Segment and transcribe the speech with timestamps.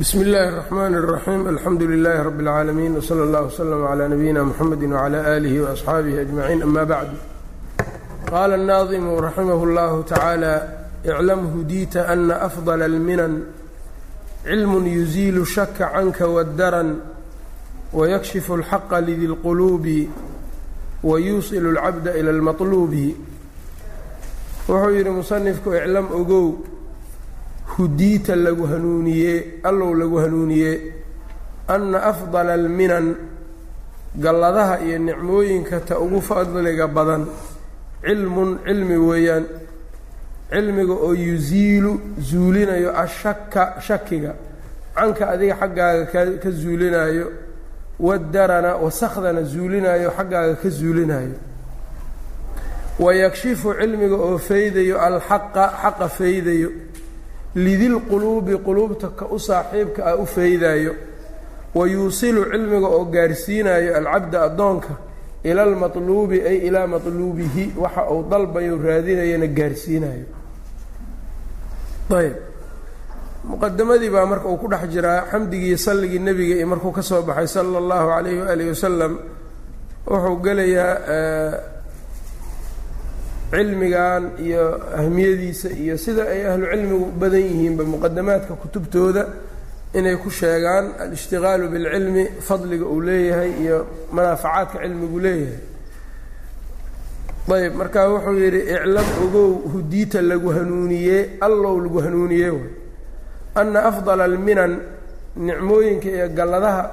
[0.00, 5.18] bsmi اllahi الرحmn الرaxيim alxamdu لilh rb العaalamiin wslى اllah وslm عlى nabiyina mxamedi وعlى
[5.36, 7.08] آlih وأصxaabihi أجmaعiin ama bعd
[8.28, 10.54] qala الnaadimu raximah اllah tacaalى
[11.04, 13.32] اclam hudiita ana أfضل اlminan
[14.44, 16.88] cilm yuziilu shaka canka wاdaran
[17.96, 20.10] وykshif اlxaqa lidi اlqulubi
[21.08, 23.08] wayuusil اlcabda ilى اlmaطlubi
[24.68, 26.74] wuxuu yidhi musanifku iclam ogow
[27.74, 30.80] hudiita lagu hanuuniyee allow lagu hanuuniyee
[31.68, 33.14] anna afdala alminan
[34.16, 37.26] galladaha iyo nicmooyinka ta ugu fadliga badan
[38.04, 39.44] cilmun cilmi weeyaan
[40.52, 41.92] cilmiga oo yusiilu
[42.28, 44.32] zuulinayo ashaka shakiga
[44.94, 47.26] canka adiga xaggaaga ka ka zuulinayo
[48.00, 51.34] wadarana wasakhdana zuulinayo xaggaaga ka zuulinayo
[52.98, 56.70] wayakshifu cilmiga oo faydayo alxaqa xaqa faydayo
[57.64, 60.92] lidilquluubi quluubta ka u saaxiibka ah u faydaayo
[61.74, 64.92] wa yuusilu cilmiga oo gaarsiinayo alcabda addoonka
[65.44, 70.26] ila almatluubi ay ilaa matluubihi waxa uu dalbayo raadinayana gaarsiinayo
[72.10, 72.34] ayb.
[73.46, 77.46] Muqadamadii baa marka uu ku dhex jiraa xamdigii salligii nebiga iyo markuu ka soo baxay
[77.46, 79.12] sala allahu calayhi waalihi wasalam
[80.06, 80.94] wuxuu gelayaa
[83.50, 84.64] cilmigan iyo
[85.00, 89.22] ahmiyadiisa iyo sida ay ahlu cilmigu badan yihiinba muqadamaadka kutubtooda
[89.98, 93.78] inay ku sheegaan alishtigaalu bilcilmi fadliga uu leeyahay iyo
[94.14, 95.60] manaafacaadka cilmigu leeyahay.
[97.56, 102.70] Ayb marka wuxuu yidhi iclam ogow hudiita lagu hanuuniyee allow lagu hanuuniyee way.
[103.54, 104.72] Anna afdala alminan
[105.46, 106.84] nicmooyinka iyo galladaha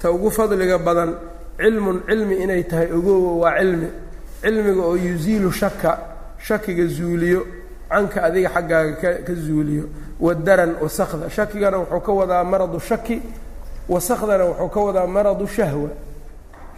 [0.00, 1.10] ta ugu fadliga badan
[1.58, 3.88] cilmun cilmi inay tahay ogowo waa cilmi
[4.40, 5.98] cilmiga oo yusiilu shaka
[6.38, 7.46] shakiga zuuliyo
[7.88, 9.84] canka adiga xaggaaga ka zuuliyo
[10.20, 13.22] wadaran wasakda shakigana wuxuu ka wadaa maradu shaki
[13.90, 15.90] wasakdana wuxuu ka wadaa maradu shahwa.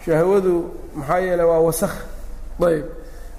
[0.05, 1.95] Shahwadu maxaa yeeley waa wasakh.
[2.59, 2.85] Ayb.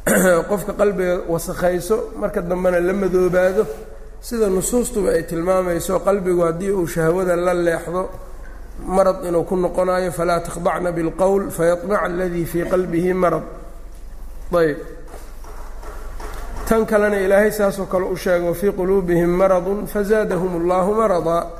[0.48, 3.66] Qofka qalbiga wasakhayso marka dambena la madoobaado
[4.20, 8.10] sida nusuustuba ay tilmaamayso qalbigu haddii uu shahwada la leexdo
[8.86, 13.42] marad inuu ku noqonayo falaa takhdacna bilqowl fayaطmaca aladii fii qalbihi marad
[14.52, 14.78] ayb.
[16.68, 21.50] Tan kalena ilaahay saasoo kale u sheega wafii quluubihim maradun fazaadahum allahu maradaa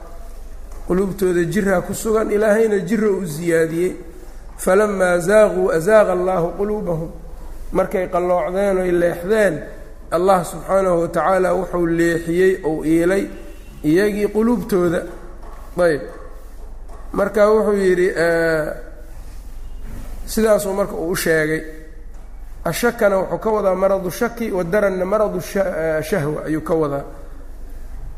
[0.87, 3.97] quluubtooda jiraa ku sugan ilaahayna jira u siyaadiyey
[4.57, 7.11] falamaa zaaquu azaaqa allahu quluubahum.
[7.73, 9.55] Markay qalloocdeen oy leexdeen
[10.11, 13.29] allah subxaanahu watacaala wuxuu leexiyey ou iilay
[13.85, 15.03] iyagii quluubtooda.
[15.77, 16.03] Ayb.
[17.13, 18.09] Marka wuxuu yidhi
[20.27, 21.63] sidaasuu marka uu u sheegay
[22.65, 27.05] ashakana wuxuu ka wadaa maradu shaki wadaranna maradu shahwa ayuu ka wadaa.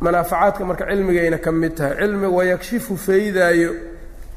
[0.01, 1.97] Manaafacaadka marka cilmigayna ka mid tahay.
[1.97, 3.75] Cilmi wayakshifu faydaayo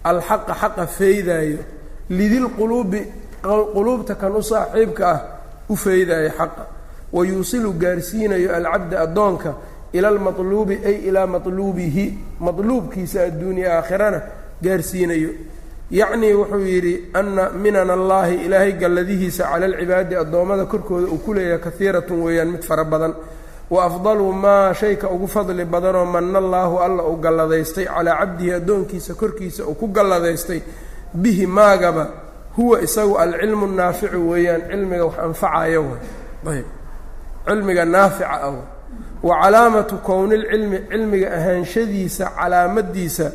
[0.03, 1.58] alxaqa xaqa faydaayo.
[2.09, 3.02] Lidilquluubi
[3.74, 5.22] quluubta kan u saaxiibka ah
[5.69, 6.64] u faydaayo xaqa.
[7.12, 9.56] Wa yuusilu gaarsiinayo alcabda addoonka
[9.94, 14.22] ila almatluubi ay ilaa matluubihi matluubkiisa adduuniya aakhirana
[14.62, 15.30] gaarsiinayo
[15.92, 21.60] yacnii wuxuu yidhi anna minan allaahi ilaahay galladihiisa cala alcibaadi addoommada korkooda uu ku leeyahay
[21.66, 23.14] kahiiratun weeyaan mid fara badan.
[23.70, 29.14] Wa afdalu maa shayka ugu fadli badanoo manna allaahu alla uu galladaystay calaa cabdihi addoonkiisa
[29.14, 30.62] korkiisa uu ku galladaystay.
[31.14, 32.08] Bihi maagaba
[32.56, 35.98] huwa isagu alcilmu naaficu weeyaan cilmiga wax anfacayo
[36.52, 36.66] ayb
[37.48, 38.54] cilmiga naafica ah
[39.24, 43.32] wa calaamatu kownilcilmi cilmiga ahaanshadiisa calaamadiisa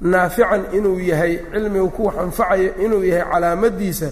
[0.00, 4.10] naafican inuu yahay cilmiga ku wax anfacayo inuu yahay calaamadiisa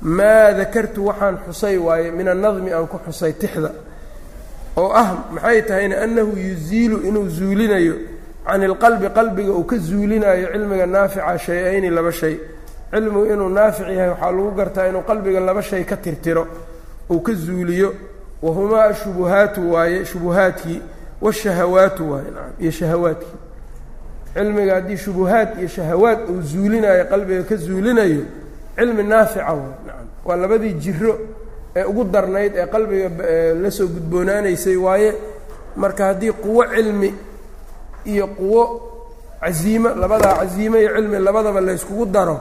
[0.00, 3.70] maa dakartu waxaan xusay waaye min annadmi aan ku xusay tixda.
[4.76, 7.94] oo ah maxay tahayna annahu yuziilu inuu zuulinayo
[8.46, 12.38] can ilqalbi qalbiga uu ka zuulinayo cilmiga naafica shay-ayni laba shay.
[12.90, 16.46] Cilmigu inuu naafic yahay waxaa lagu gartaa inuu qalbiga laba shay ka tirtiro
[17.10, 17.94] uu ka zuuliyo
[18.42, 20.80] wahumaa ashubuhaatu waaye shubuhaadkii
[21.20, 22.30] washahawaatu waaye
[22.60, 23.45] iyo shahawaadkii
[24.36, 28.22] cilmiga haddii shubuhaad iyo shahawaad uu zuulinayo qalbiga ka zuulinayo
[28.76, 29.42] cilmi naafica
[29.86, 30.06] nacam.
[30.24, 31.18] Waa labadii jiro
[31.76, 33.08] ee ugu darnayd ee qalbiga
[33.62, 35.12] la soo gudboonaanaysay waaye
[35.76, 37.14] marka haddii quwo cilmi
[38.04, 38.62] iyo quwo
[39.40, 42.40] casiimo labadaa casiimo iyo cilmi labadaba layskugu daro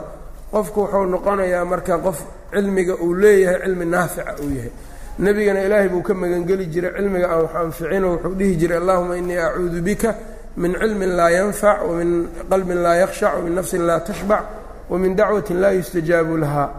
[0.52, 2.20] qofku wuxuu noqonayaa marka qof
[2.54, 4.72] cilmiga uu leeyahay cilmi naafica uu yahay.
[5.20, 9.38] Nebigana ilaahay buu ka magangeli jiray cilmiga aan wax anficino wuxuu dhihi jiray allahuma inii
[9.38, 10.16] acuudu bika
[10.58, 14.44] min cilmin laa yanfac wamin qalbin laa yakhshac wamin nafsin laa tashbac
[14.90, 16.70] wamin dacwatin laa yustajaabu lahaa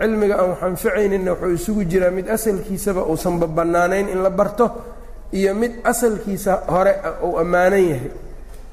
[0.00, 4.70] cilmiga aan wax anficayninna wuxuu isugu jiraa mid asalkiisaba uusanba bannaanayn in la barto
[5.32, 8.10] iyo mid asalkiisa hore uu ammaanan yahay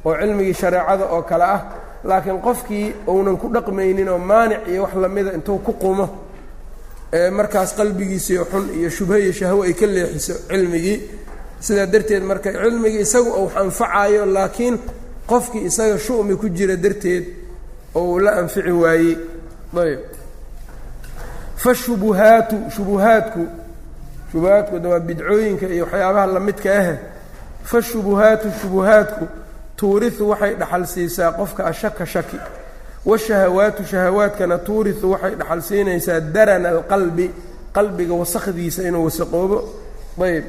[0.06, 1.62] oo cilmigii shareecada oo kale ah.
[2.06, 6.06] Laakiin qofkii uunan ku dhaqmaynin oo maanic iyo wax lamida intuu ku qumo
[7.14, 11.02] ee markaas qalbigiisiio xun iyo shubho iyo shahwo ay ka leexiso cilmigii
[11.60, 14.78] sidaa darteed marka cilmigii isagu uu anfacayo laakiin
[15.28, 17.26] qofkii isaga shu'mi ku jira darteed
[17.96, 19.18] oo la anfici waayey.
[19.76, 20.00] Ayb.
[21.56, 23.48] Fashubuhaatu shubuhaadku
[24.32, 26.98] shubuhaadku waa bidcooyinka iyo waxyaabaha lamidka ah.
[27.64, 29.28] Fashubuhaatu shubuhaadku
[29.76, 32.38] tuuriu waxay dhaxal siisaa qofka ashaka shaki.
[33.06, 37.32] Washahawaatu shahawaadkana tuuriu waxay dhaxal siinaysaa darana alqalbi
[37.74, 39.58] qalbiga wasakdiisa inuu wasaqoobo.
[40.22, 40.46] Ayb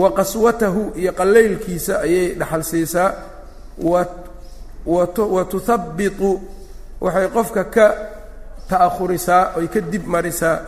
[0.00, 3.10] wa qaswatahu iyo qalaylkiisa ayay dhaxal siisaa.
[4.86, 6.40] Wa tuhabitu
[7.00, 7.86] waxay qofka ka
[8.68, 10.58] ta'ahurisaa oy ka dib marisaa.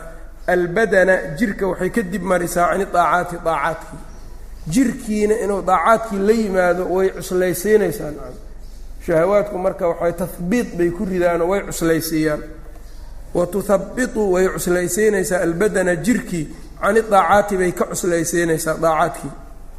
[0.47, 3.99] Albadana jirka waxay ka dib marisaa cani daacaati daacaadkii.
[4.73, 8.11] Jirkiina inuu daacaadkii la yimaado way cuslaysiinaysaa
[9.05, 12.41] shahawaadku marka waxay tahbiit bay ku ridaanoo way cuslaysiiyaan.
[13.33, 15.39] Wa tuhabitu way cuslaysiinaysaa.
[15.47, 16.45] Albadana jirkii
[16.81, 19.31] cani daacaati bay ka cuslaysiinaysaa daacaadkii.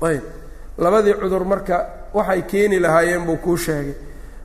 [0.02, 0.22] Ayb.
[0.78, 3.94] Labadii cudur marka waxay keeni lahaayeen buu kuu sheegay.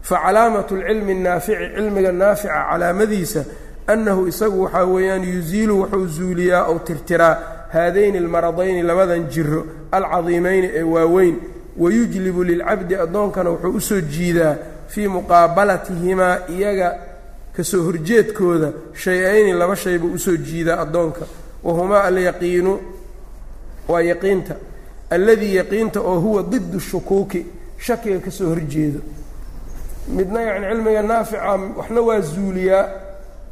[0.01, 3.45] Fa calaamatu lcilmi annaafici cilmiga naafica calaamadiisa
[3.87, 7.37] annahu isagu waxaa weeyaan yuziilu wuxuu zuuliyaa ou tirtiraa
[7.73, 11.35] haadayni almaradayni labadan jiro alcadiimayni ee waaweyn.
[11.77, 14.55] Wayujlibu lilcabdi addoonkana wuxuu u soo jiidaa
[14.87, 16.89] fii muqaabalatihimaa iyaga
[17.55, 21.25] ka soo horjeedkooda shay-ayni laba shay buu u soo jiidaa addoonka
[21.63, 22.79] wahumaa alyaqiinu
[23.87, 24.55] waa yaqiinta
[25.09, 27.45] alladii yaqiinta oo huwa didu shukuuki
[27.77, 28.99] shakiga ka soo horjeedo
[30.07, 32.85] midna yacni cilmiga naafica waxna waa zuuliyaa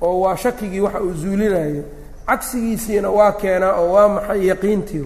[0.01, 1.83] oo waa shakigii waxa uu zuulinayo
[2.27, 5.03] cagsigiisiina waa keenaa oo waa maxay yaqiintii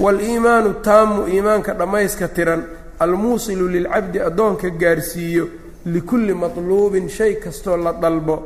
[0.00, 2.62] waaliimaanu taamu iimaanka dhammayska tiran
[2.98, 5.48] almuusilu lilcabdi addoonka gaarsiiyo
[5.86, 8.42] likulli matluubin shay kastoo la dalbo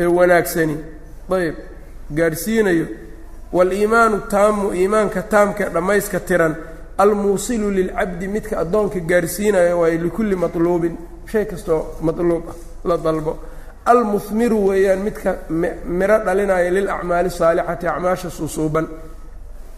[0.00, 0.76] ee wanaagsani
[1.30, 1.54] ayb
[2.10, 2.86] gaarsiinayo
[3.52, 6.54] waaliimaanu taamu iimaanka taamka dhammayska tiran
[6.98, 10.96] almuusilu lilcabdi midka addoonka gaarsiinayo waayo likulli matluubin.
[11.26, 12.54] Shay kastoo matluub ah
[12.88, 13.38] la dalbo.
[13.84, 15.36] Almuhmiru weeyaan midka
[15.84, 18.86] miro dhalinaya lilacmaali saalixati acmaasha susuuban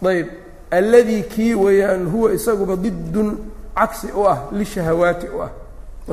[0.07, 0.27] ayb
[0.71, 3.37] alladii kii weeyaan huwa isaguba diddun
[3.75, 5.49] cagsi u ah lishahawaati u ah.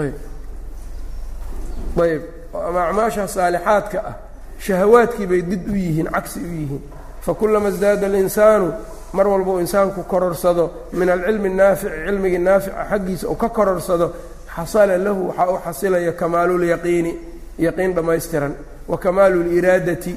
[0.01, 0.15] Ayb
[2.03, 2.23] ayb
[2.69, 4.15] ama acmaasha saalixaadka ah
[4.59, 6.83] shahawaadkii bay did u yihiin cagsi u yihiin.
[7.21, 8.73] Fakullama isdaada alinsaanu
[9.13, 14.13] mar walba uu insaanku kororsado min alcilmi naafici cilmigii naafica xaggiisa uu ka kororsado
[14.57, 17.13] xasala lahu waxaa u xasilaya kamaalulyaqiini
[17.59, 18.53] yaqiin dhammaystiran.
[18.89, 20.17] Wa kamaalu liraadati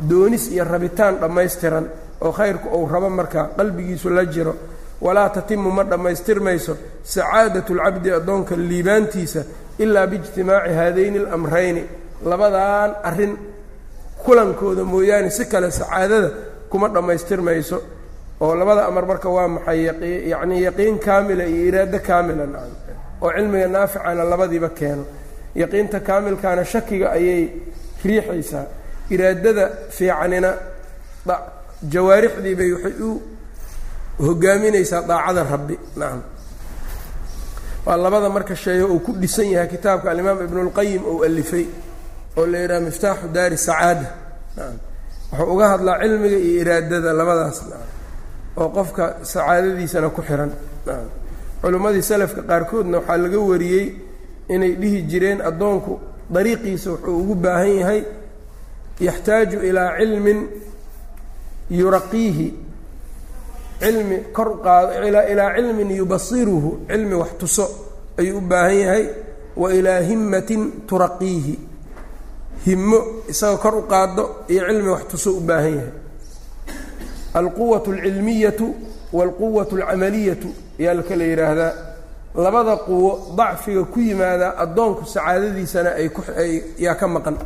[0.00, 1.84] doonis iyo rabitaan dhammaystiran
[2.20, 4.54] oo khayrku uu rabo markaa qalbigiisu la jiro.
[5.00, 9.40] Walaa tatimu ma dhammaystirmayso sacaadatu lcabdi addoonka liibaantiisa
[9.78, 11.84] ilaa biijtimaaci haadayni alamrayni
[12.24, 13.36] labadaan arrin
[14.26, 16.30] kulankooda mooyaane si kale sacaadada
[16.70, 17.78] kuma dhammaystirmayso
[18.44, 19.78] oo labada amar marka waa maxay
[20.32, 22.72] yacnii yaqiin kaamila iyo iraado kaamila nacam
[23.22, 25.04] oo cilmiga naaficana labadiiba keeno.
[25.60, 27.42] Yaqiinta kaamilkaana shakiga ayay
[28.04, 28.64] riixaysaa.
[29.14, 29.64] Iraadada
[29.96, 30.50] fiicanina
[31.92, 33.22] jawaarixdii bay waxay u
[34.26, 36.20] hogaaminaysaa daacada rabbi nacam.
[37.86, 41.64] Waa labada marka sheego uu ku dhisan yahay kitaabka alimaam ibnulqayim ou alifay
[42.38, 44.06] oo la yidhaha miftaaxu daari sacaada.
[45.32, 47.58] Wuxuu uga hadlaa cilmiga iyo iraadada labadaas
[48.60, 50.50] oo qofka sacaadadiisana ku xihan
[50.86, 51.08] nacam
[51.62, 53.86] culimmadii salafka qaarkoodna waxaa laga wariyey
[54.54, 55.92] inay dhihi jireen addoonku
[56.34, 58.00] dariiqiisa wuxuu ugu baahan yahay
[59.06, 60.38] yaxtaaju ilaa cilmin
[61.70, 62.48] yuraqiihi.
[63.80, 64.92] Cilmi kor qaado
[65.32, 67.64] ilaa cilmin yubasiruhu cilmi wax tuso
[68.18, 69.04] ayuu u baahan yahay
[69.56, 71.54] wa ilaa himmatin turaqiihi
[72.66, 75.90] himmo isaga kor u qaado iyo cilmi wax tuso u baahan yahay.
[77.34, 78.74] Alquwatu alcilmiyatu
[79.12, 80.48] waalquwatu alcamaliyatu
[80.80, 81.72] ayaa la yidhaahdaa
[82.34, 87.36] labada quwo dacfiga ku yimaada addoonku sacaadadiisana ay kuay yaa ka maqan.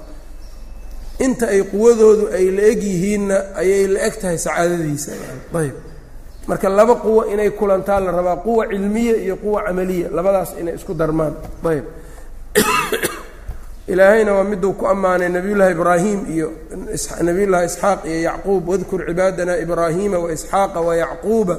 [1.18, 5.12] Inta ay quwadoodu ay la eg yihiinna ayay la eg tahay sacaadadiisa.
[5.54, 5.74] Ayb.
[6.48, 10.08] Marka laba quwo inay kulantaa la rabaa quwa cilmiya iyo quwa camaliya.
[10.10, 11.34] Labadaas inay isku darmaan.
[11.64, 11.84] Ayb
[13.92, 16.49] ilaahayna waa miduu ku ammaanay nabiyullaahi ibraahim iyo
[17.28, 18.62] nabiyullaahi isxaaq iyo yacquub.
[18.68, 21.56] wadkur cibaadana ibraahiima waisxaaqa wayacquuba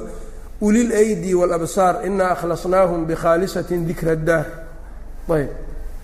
[0.66, 4.46] ulil aydi walabsaar inaa akhlasnaahum bikhaalisatin dikra daar.
[5.28, 5.50] Ayb.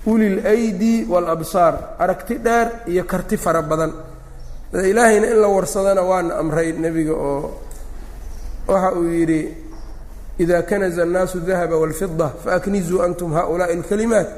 [0.06, 3.92] Ulil aydi walabsaar aragti dheer iyo karti fara badan.
[4.72, 7.50] Ilaahayna in la warsadana waana amray nebiga oo
[8.68, 9.40] waxa uu yidhi
[10.38, 14.28] idaa kanaza annaasu dahaba walfida faaknizuu antum haaulaa'i alkalimaat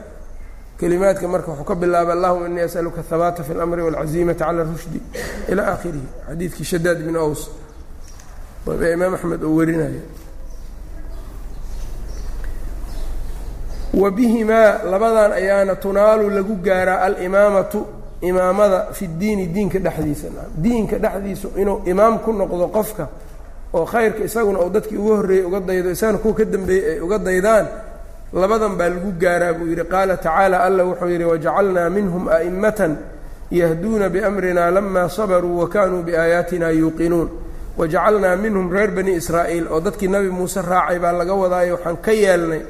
[0.80, 5.00] kelimaadka marka wuxuu ka bilaabay allahuma inii asaluka habaata fi اlamri wاlcaziimata cala rushdi
[5.48, 6.08] ilaa aakhirihi.
[6.28, 7.50] Xadiidkii shadaad bn aws.
[8.68, 10.02] Ee imaam axmed oo warinayo.
[13.94, 14.10] Wa
[14.90, 17.86] labadan ayaana tunaalu lagu gaaraa alimaamatu
[18.20, 23.08] imaamada fi diini diinka dhexdiisa diinka dhexdiisa inuu imaam ku noqdo qofka
[23.72, 27.18] oo khayrka isaguna uu dadkii uga horreeyey uga daydo isagana kuwa ka dambeeyey ay uga
[27.18, 27.66] daydaan
[28.32, 32.92] labadan baa lagu gaaraa buu yidhi qaala tacaala alla wuxuu yidhi wajacalnaa minhum a'immatan
[33.50, 37.28] yahduuna biamrina lama sabaruu wa kaanuu biaayaatina yuuqinuun.
[37.78, 42.12] Wajacalnaa minhum reer bani israa'iil oo dadkii nabi muuse raacay baa laga wadaayo waxaan ka
[42.12, 42.62] yeelnay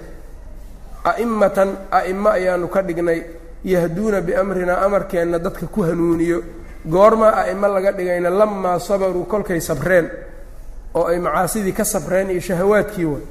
[1.04, 3.20] a'immatan a'immo ayaanu ka dhignay
[3.64, 6.42] yahduuna biamrinaa amarkeenna dadka ku hanuuniyo.
[6.88, 10.08] Goormaa a'imo laga dhigayna lamaa sabaruu kolkay sabreen
[10.94, 13.22] oo ay macaasidii ka sabreen iyo shahawaadkii way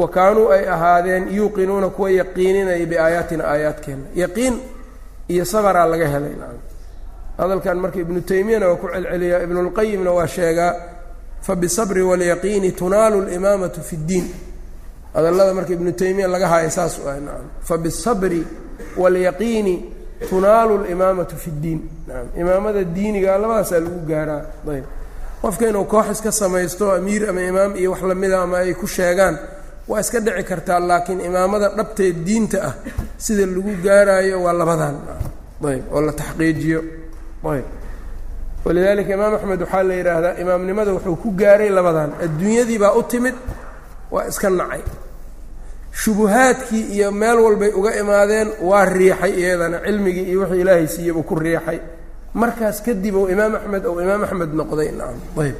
[0.00, 4.54] wa kaanuu ay ahaadeen yuuqinuuna kuwa yaqiininaya biaayaatina aayaadkeenna yaqiin
[5.32, 6.34] iyo sabaraa laga helay
[7.38, 10.72] hadalkan marka ibnu taymiyana waa ku celceliyaa ibnulqayimna waa sheegaa
[11.46, 14.26] fabisabri walyaqiini tunaalu limaamatu fi ddiin.
[15.14, 17.46] Hadallada marka ibnu taymiya laga haayo saas u ah nacam.
[17.68, 18.40] Fabisabri
[18.96, 19.74] waalyaqiini
[20.28, 21.80] tunaalu limaamatu fi ddiin.
[22.06, 22.28] Nacam.
[22.40, 24.42] Imaamada diiniga labadaasaa lagu gaaraa.
[24.72, 24.84] Ayb.
[25.42, 29.38] Qofka inuu koox iska samaysto amiir ama imaam iyo wax lamida ama ay ku sheegaan
[29.88, 32.74] waa iska dhici kartaa laakiin imaamada dhabteed diinta ah
[33.24, 34.96] sida lagu gaaraayo waa labadan.
[35.70, 36.80] Ayb oo la taxqiijiyo.
[37.52, 37.64] Ayb.
[38.64, 42.10] Walidaalika imaam axmed waxaa la yidhaahdaa imaamnimada wuxuu ku gaaray labadan.
[42.24, 43.34] Adduunyadii baa u timid
[44.10, 44.82] waa iska nacay.
[45.92, 51.22] Shubuhaadkii iyo meel walbay uga imaadeen waa riixay iyadana cilmigii iyo wixii ilaahay siiyey buu
[51.22, 51.78] ku riixay.
[52.34, 55.56] Markaas kadib ou imaam axmed ou imaam axmed noqday nacam ayb.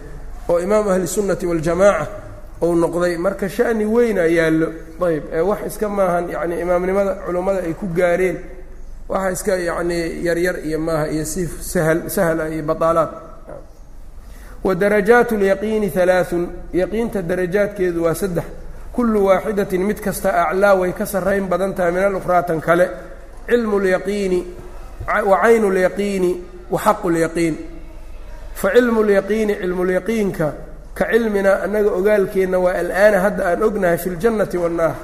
[0.49, 2.07] Oo imaamu ahli sunnati waljamaaca
[2.61, 3.17] ou noqday.
[3.19, 8.39] Marka shani weyna yaallo ayb ee wax iska maahan yacni imaamnimada culummada ay ku gaareen.
[9.09, 13.09] Waxa iska yacnii yaryar iyo maaha iyo si sahal sahla iyo bataalaad
[14.65, 18.45] wa darajaat lyaqiini halaaثun yaqiinta darajaadkeedu waa saddex.
[18.93, 22.89] Kullu waaxidatin mid kasta aclaa way ka sarrayn badan tahay min alukhraa kale.
[23.47, 24.45] Cilmu lyaqiini
[25.07, 26.31] wa caynu lyaqiini
[26.71, 27.55] wa xaqu lyaqiin
[28.55, 30.53] fa cilmu lyaqiini cilmulyaqiinka
[30.99, 34.95] ka cilminaa annaga ogaalkeenna waa al'aana hadda aan ognahay fi ljannati waannaar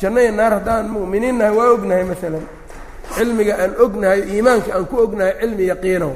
[0.00, 2.44] janno iyo naar haddaan mu'miniin nahay waa ognahay maalan
[3.16, 6.06] cilmiga aan ognahay iimaanka aan ku ognahay cilmi yaqiina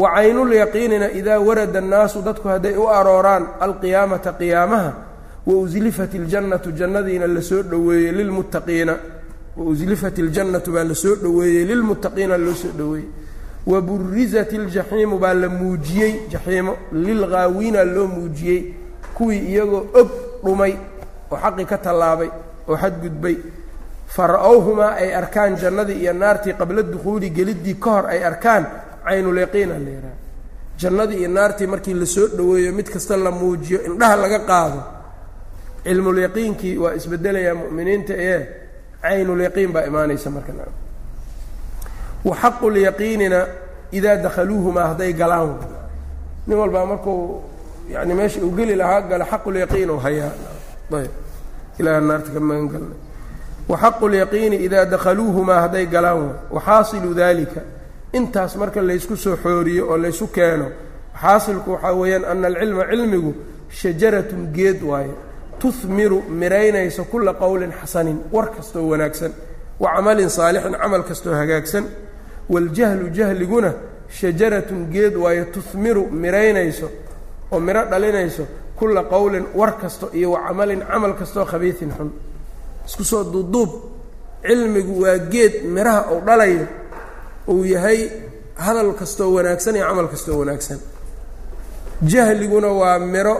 [0.00, 4.90] wa caynulyaqiinina idaa warada annaasu dadku hadday u arooraan alqiyaamata qiyaamaha
[5.46, 8.94] wa uslifat iljannatu jannadiina la soo dhoweeyey lilmuttaqiina.
[9.56, 13.08] Wa uslifat iljannatu baa la soo dhoweeyey lilmuttaqiina loo soo dhoweeyey
[13.66, 18.60] wa burizat iljaxiimu baa la muujiyey jaxiimo lilghaawiina loo muujiyey
[19.14, 20.08] kuwii iyagoo og
[20.44, 20.74] dhumay
[21.30, 22.30] oo xaqi ka tallaabay
[22.68, 23.36] oo xadgudbay
[24.14, 28.64] fara-owhumaa ay arkaan jannadii iyo naartii qabla dukhuuli geliddii ka hor ay arkaan
[29.04, 30.16] caynulyaqiina la yidhaha
[30.80, 34.80] jannadii iyo naartii markii la soo dhoweeyo mid kasta la muujiyo indhaha laga qaado.
[35.84, 38.38] Cilmulyaqiinkii waa isbedelayaa mu'miniinta ee
[39.02, 40.52] caynulyaqiin baa imaanaysa marka
[42.24, 43.46] wa xaqulyaqiinina
[43.92, 45.56] idaa dakhaluuhumaa hadday galaan.
[46.46, 47.42] Nin walbaa markuu
[47.90, 50.32] yani meesha uu geli lahaa gala xaqulyaqiin u hayaa.
[50.92, 51.10] Ayb.
[51.78, 52.98] Ilaah naarta ka magan galnay
[53.68, 56.32] waxaqu lyaqiini idaa dakhaluuhumaa hadday galaan.
[56.50, 57.60] Waxaasilu dalika
[58.12, 60.66] intaas marka laysku soo xooriyo oo laysu keeno
[61.22, 63.34] xaasilku waxaa weeyaan ana alcilma cilmigu
[63.68, 65.14] shajaratun geed waaye.
[65.58, 69.32] Tuhmiru miraynayso kulla qowlin xasanin war kastoo wanaagsan.
[69.80, 71.84] Wa camalin saalixin camal kastoo hagaagsan
[72.48, 73.72] waljahlu jahliguna
[74.08, 76.88] shajaratun geed waaye tuhmiru miraynayso
[77.52, 78.44] oo miro dhalinayso
[78.76, 82.10] kulla qowlin war kasto iyo wa camalin camal kastoo khabiisin xun
[82.86, 83.70] isku soo duuduub
[84.46, 86.66] cilmigu waa geed midhaha uu dhalayo
[87.48, 88.10] uu yahay
[88.54, 90.78] hadal kastoo wanaagsan iyo camal kastoo wanaagsan
[92.02, 93.36] jahliguna waa miro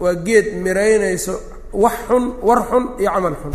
[0.00, 1.40] waa geed miraynayso
[1.72, 3.52] wax xun war xun iyo camal xun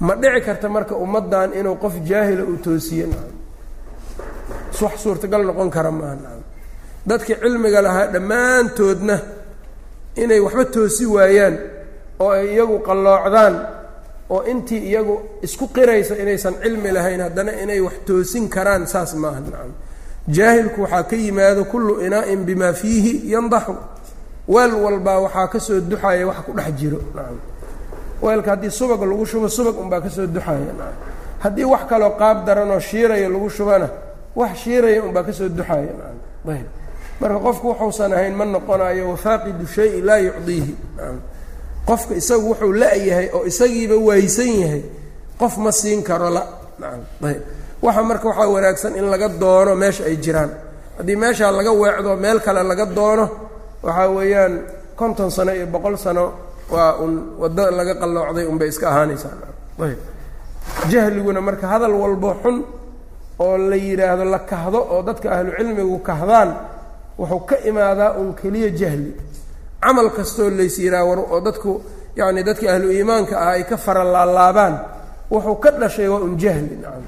[0.00, 3.06] ma dhici karta marka ummaddan inuu qof jaahila uu toosiyo
[4.82, 6.16] wax suurtagal noqon kara maaha
[7.06, 9.16] dadkii cilmiga lahaa dhammaantoodna
[10.22, 11.54] inay waxba toosi waayaan
[12.20, 13.54] oo ay iyagu qalloocdaan
[14.30, 15.16] oo intii iyagu
[15.46, 19.40] isku qiraysa inaysan cilmi lahayn haddana inay wax toosin karaan saas maaha.
[19.40, 19.72] Nacam
[20.28, 23.74] jaahilku waxaa ka yimaado kullu inaa'in bimaa fiihi yandaxu.
[24.48, 26.98] Weel walbaa waxaa ka soo duxaya wax ku dhex jiro.
[27.14, 27.38] Nacam
[28.22, 30.96] weelka haddii subag lagu shubo subag unbaa ka soo duxaya nacam
[31.44, 33.88] haddii wax kaloo qaab daranoo shiiraya lagu shubana
[34.36, 35.92] wax shiiraya unbaa ka soo duxaya.
[35.98, 36.66] Nacam ayb.
[37.20, 40.72] Marka qofku wuxuusan ahayn ma noqonayo wafaaqidu shayi laa yucdiihi.
[41.88, 44.82] Qofka isagu wuxuu la-yahay oo isagiiba waaysan yahay
[45.40, 46.42] qof ma siin karo la.
[47.24, 47.40] Ayb.
[47.82, 50.50] Waxa marka waxaa wanaagsan in laga doono meesha ay jiraan.
[50.98, 53.24] Haddii meeshaa laga weecdo meel kale laga doono
[53.82, 54.54] waxaa weeyaan
[54.96, 56.24] konton sano iyo boqol sano
[56.70, 59.32] waa un waddo laga qalloocday unbay iska ahaanaysaa
[59.84, 59.98] ayb.
[60.90, 62.56] Jahliguna marka hadal walbo xun
[63.38, 66.50] oo la yidhaahdo la kahdo oo dadka ahlu cilmigu kahdaan
[67.18, 69.12] wuxuu ka imaadaa un keliya jahli.
[69.82, 71.72] Camal kastoo lays yidhaha war oo dadku
[72.16, 74.74] yacni dadkii ahlu iimaanka ah ay ka fara laalaabaan
[75.30, 77.04] wuxuu ka dhashay waa un jahli nacam.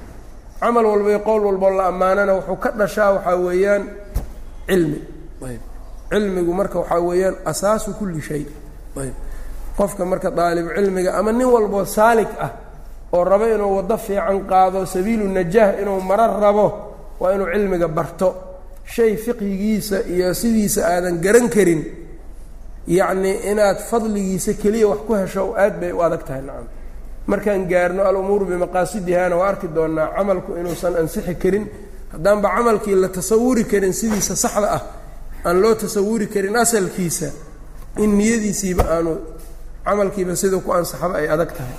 [0.59, 3.83] Camal walba iyo qowl walboo la ammaanana wuxuu ka dhashaa waxaa weeyaan
[4.67, 4.99] cilmi.
[5.47, 5.61] Ayb.
[6.11, 8.43] Cilmigu marka waxaa weeyaan asaasu kulli shay.
[9.01, 9.13] Ayb.
[9.77, 12.51] Qofka marka daalibu cilmiga ama nin walboo saalik ah
[13.15, 16.65] oo rabo inuu waddo fiican qaado sabiilu najaah inuu maro rabo
[17.19, 18.29] waa inuu cilmiga barto.
[18.93, 21.81] Shay fiqhigiisa iyo sidiisa aadan garan karin
[22.87, 26.67] yacnii inaad fadligiisa keliya wax ku hesho aad bay u adag tahay nacam.
[27.29, 31.65] Markaan gaarno al-umuuru bimaqaasidihana waa arki doonnaa camalku inuusan ansixi karin.
[32.13, 34.81] Haddaanba camalkii la tasawuri karin sidiisa saxda ah
[35.47, 37.29] aan loo tasawuri karin asalkiisa
[38.03, 39.11] in niyadiisiiba aanu
[39.85, 41.77] camalkiiba sida ku ansaxba ay adag tahay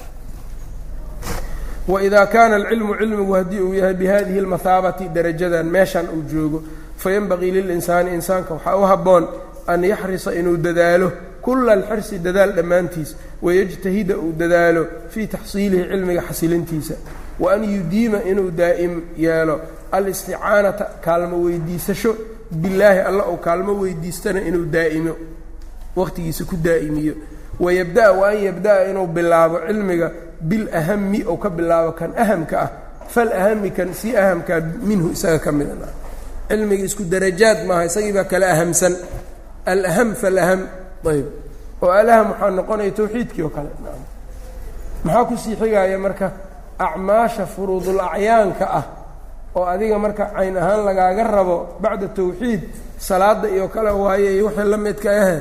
[1.89, 6.63] wإida kaana alcilmu cilmigu haddii uu yahay bihadihi اlmahaabati darajadan meeshan uu joogo
[6.97, 9.27] fayanbagii lilinsaani insaanka waxaa u habboon
[9.67, 16.95] an yaxrisa inuu dadaalo kula alxirsi dadaal dhammaantiis wayajtahida uu dadaalo fii taxsiilihi cilmiga xasilintiisa
[17.41, 19.61] wa an yudiima inuu daa'im yeelo
[19.93, 22.17] alisticaanata kaalmo weydiisasho
[22.51, 25.17] bilaahi alla uu kaalmo weydiistana inuu daa'imo
[25.97, 27.15] waqtigiisa ku daa'imiyo.
[27.61, 30.11] Wayabda'a wa an yabda'a inuu bilaabo cilmiga
[30.49, 32.71] bilahami ou ka bilaabo kan ahamka ah
[33.15, 35.75] falahami kan si ahamkaa minhu isaga ka mida
[36.49, 38.95] cilmiga isku darajaad maaha isagii baa kala ahamsan.
[39.73, 40.61] Alaham falaham
[41.13, 41.27] ayb.
[41.83, 43.71] Oo alaham waxaa noqonaya tawxiidkii oo kale.
[45.05, 46.27] Maxaa ku sii xigaya marka
[46.87, 48.85] acmaasha furuudul acyaanka ah
[49.57, 52.63] oo adiga marka cayn ahaan lagaaga rabo bacda tawxiid
[52.99, 55.37] salaada iyo kale waaye iyo wixii la midka ahe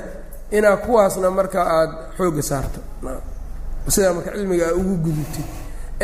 [0.58, 2.80] inaa kuwaasna marka aada xoogga saarto
[3.88, 5.46] sidaa marka cilmiga aa ugu gudubtid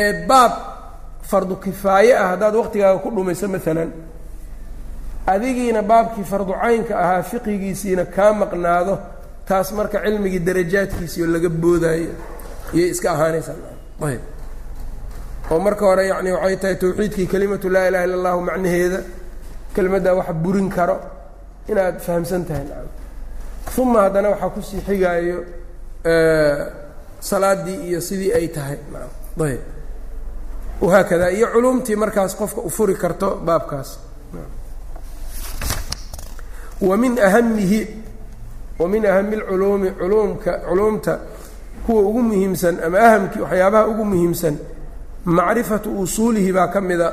[0.04, 0.52] ee baab
[1.30, 3.90] fardu kifaaye ah haddaad waqtigaaga ku dhumayso maalan
[5.32, 8.94] adigiina baabkii fardu caynka ahaa fiqigiisiina kaa maqnaado
[9.48, 12.10] taas marka cilmigii darajaadkiisii oo laga boodaayo
[12.74, 13.54] iyay iska ahaanaysaa.
[14.08, 14.22] Ayb
[15.50, 18.98] oo marka hore yacni waxay tahay tawxiidkii kelimatu laa ilaha illa allahu macnaheeda
[19.74, 20.96] kelimaddaa wax burin karo
[21.70, 22.66] inaad fahamsan tahay
[23.82, 25.38] uma haddana waxaa ku sii xigaayo
[27.30, 28.78] salaadii iyo sidii ay tahay.
[29.46, 29.60] Ayb.
[30.80, 33.90] Wahaakada iyo culumtii markaas qofka u furi karto baabkaas.
[36.80, 37.80] Wa min ahamihi
[38.78, 41.18] wa min ahami lculuumi culuumka culuumta
[41.86, 44.56] kuwa ugu muhiimsan ama ahamkii waxyaabaha ugu muhiimsan
[45.24, 47.08] macrifatu usuulihi baa ka mida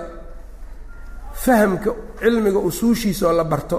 [1.34, 3.78] fahamka cilmiga usuushiisa oo la barto.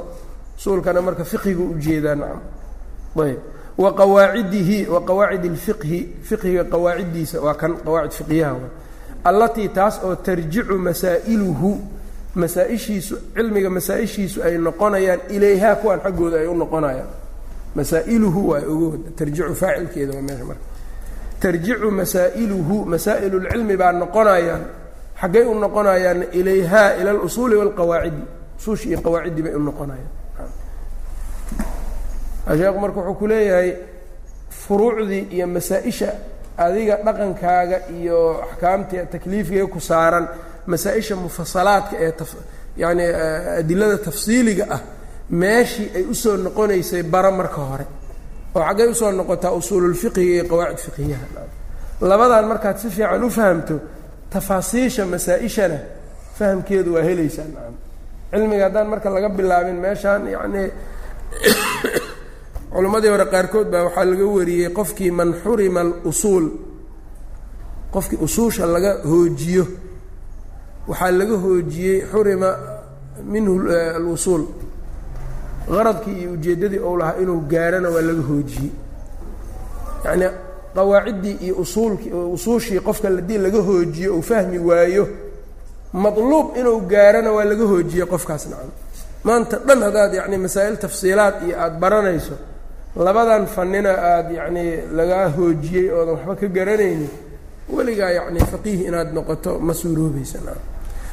[0.56, 2.40] Usuulkana marka fiqiga u jeedaa nacam
[3.24, 3.38] ayb
[3.78, 8.56] wa qawaacidihi wa qawaacid اlfiqhi fiqhiga qawaaciddiisa waa kan qawaacid fiqyaha
[9.24, 11.70] allatii taas oo tarjicu masaa'iluhu
[12.34, 17.10] masaa-ishiisu cilmiga masaa-ishiisu ay noqonayaan ilayhaa kuwaan xaggooda ay u noqonayaan.
[17.74, 20.64] Masaa'iluhu waa ogo tarjicu faacilkeeda waa meesha marka.
[21.40, 24.62] Tarjicu masaa'iluhu masaa'ilulcilmi baa noqonayaan
[25.20, 28.22] xaggay u noqonayaan ilayhaa ila alusuuli waalqawaacidi
[28.58, 30.10] usuushi iyo qawaaciddii bay u noqonayaan
[32.46, 33.76] sheekhu marka wuxuu ku leeyahay
[34.50, 36.08] furuucdii iyo masaa-isha
[36.56, 40.28] adiga dhaqankaaga iyo axkaamta takliifiga ku saaran
[40.66, 42.12] masaa-isha mufasalaadka ee
[42.76, 43.04] yani
[43.58, 44.80] adilada tafsiiliga ah
[45.30, 47.86] meeshii ay u soo noqonaysay bara marka hore.
[48.54, 51.26] Oo xaggay u soo noqotaa usuululfiqiga iyo qawaacid fiqiyaha
[52.00, 53.80] labadan markaad si fiican u fahamto
[54.30, 55.78] tafaasiisha masaa-ishana
[56.38, 57.74] fahamkeedu waa helaysaa nacam
[58.30, 60.70] cilmiga haddaan marka laga bilaabin meeshaan yacni
[62.74, 66.46] culimmadii hore qaarkood baa waxaa laga wariyey qofkii man xurima alusuul
[67.94, 69.64] qofkii usuusha laga hoojiyo.
[70.88, 72.50] Waxaa laga hoojiyey xurima
[73.32, 73.54] minhu
[73.98, 74.42] alusuul
[75.68, 78.70] qaradkii iyo ujeeddadii ou lahaa inuu gaarana waa laga hoojiyey.
[80.04, 80.30] Yacnii
[80.74, 85.08] qawaaciddii iyo usuulkii usuushii qofka haddii laga hoojiyo uu fahmi waayo
[85.92, 88.70] madluub inuu gaarana waa laga hoojiyey qofkaas nacam.
[89.24, 92.34] Maanta dhan haddaad yacni masaa'il tafsiilaad iyo aada baranayso
[92.96, 97.10] labadan fanina aada yacnii lagaa hoojiyey oodan waxba ka garanaynin
[97.68, 100.62] weligaa yacni faqiih inaad noqoto ma suuroobaysa nacam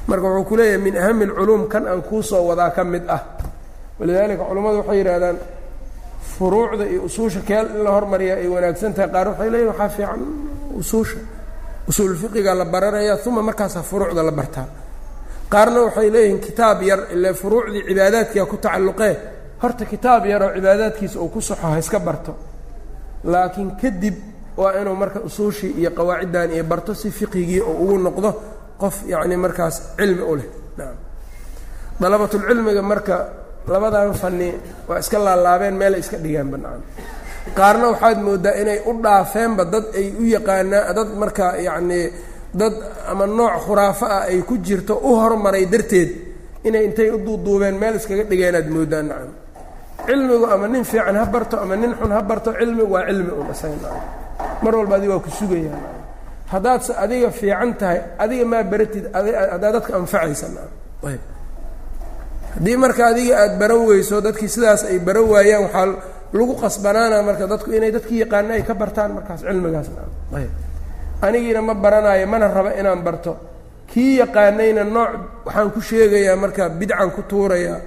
[0.07, 3.21] marka wuxuu ku leeyahay min ahami alculuum kan aan kuu soo wadaa ka mid ah.
[3.99, 5.37] Walidaalika culammadu waxay yidhahdaan
[6.37, 9.09] furuucda iyo usuusha keel in la hormariya ay wanaagsan tahay.
[9.13, 10.21] Qaar waxay leeyihiin waxaa fiican
[10.81, 11.17] usuusha
[11.87, 14.67] usuul fiqiga la baranaya uma markaasaa furuucda la bartaa.
[15.49, 19.13] Qaarna waxay leeyihiin kitaab yar ile furuucdii cibaadaadkia ku tacalluqee
[19.61, 22.33] horta kitaab yar oo cibaadaadkiisa uu ku saxo ha iska barto.
[23.23, 24.15] Laakiin kadib
[24.57, 28.29] waa inuu marka usuushii iyo qawaaciddan iyo barto si fiqigii oo ugu noqdo
[28.81, 30.47] qof yacni markaas cilmi u leh.
[30.77, 30.95] Naam.
[32.01, 33.15] Dalabatulcilmiga marka
[33.67, 34.49] labadan fani
[34.87, 36.81] waa iska laalaabeen meelay iska dhigeenba nacam
[37.57, 42.05] qaarna waxaad moodaa inay u dhaafeenba dad ay u yaqaanaa dad marka yacnii
[42.59, 42.73] dad
[43.11, 46.09] ama nooc khuraafo ah ay ku jirto u hormaray darteed
[46.67, 49.31] inay intay u duuduubeen meel iskaga dhigeenaad moodaan nacam
[50.07, 53.47] cilmigu ama nin fiican ha barto ama nin xun ha barto cilmi waa cilmi un
[54.63, 55.79] mar walba adiga waa ku sugayaa
[56.51, 60.47] haddaadse adiga fiican tahay adiga maa baratid haddaad dadka anfacaysa
[62.55, 65.87] haddii marka adiga aada baran weyso dadkii sidaas ay baran waayaan waxaa
[66.33, 70.51] lagu qasbanaana marka dadku inay dadkii yaqaana ay ka bartaan markaas cilmigaas nacam ayb
[71.25, 73.33] anigiina ma baranayo mana raba inaan barto.
[73.91, 75.11] Kii yaqaanayna nooc
[75.45, 77.77] waxaan ku sheegayaa marka bidcan ku tuurayaa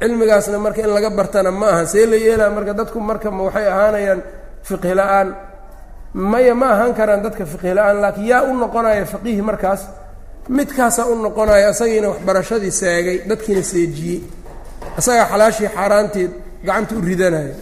[0.00, 1.86] cilmigaasna marka in laga bartana ma aha.
[1.92, 4.20] See la yeelaa marka dadku marka ma waxay ahaanayaan
[4.68, 5.28] fiqhi la'aan.
[6.14, 9.82] Maya ma ahaan karaan dadka fiqhi la'aan laakiin yaa u noqonaya faqiihi markaas
[10.56, 14.20] midkaasaa u noqonaya isagiina waxbarashadii seegay dadkiina seejiyey.
[14.98, 16.26] Isagaa xalaashii xaaraantii
[16.66, 17.54] gacanta u ridanaya.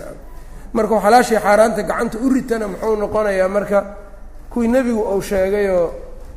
[0.77, 3.79] Markuu xalaashii xaaraanta gacanta u ritana muxuu noqonayaa marka
[4.53, 5.87] kuwii nebigu uu sheegayoo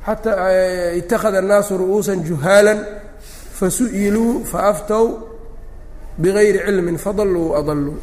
[0.05, 0.49] xataa
[1.01, 2.79] itakhada annaasu ru'uusan juhaalan
[3.59, 5.05] fasu'iluu faaftow
[6.21, 7.95] bigayri cilmin fadalluu adalluu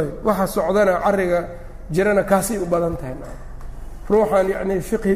[0.00, 1.40] ayb waxa socdana carriga
[1.94, 3.14] jirana kaasay u badan tahay
[4.10, 5.14] ruuxaan yacnii fiqhi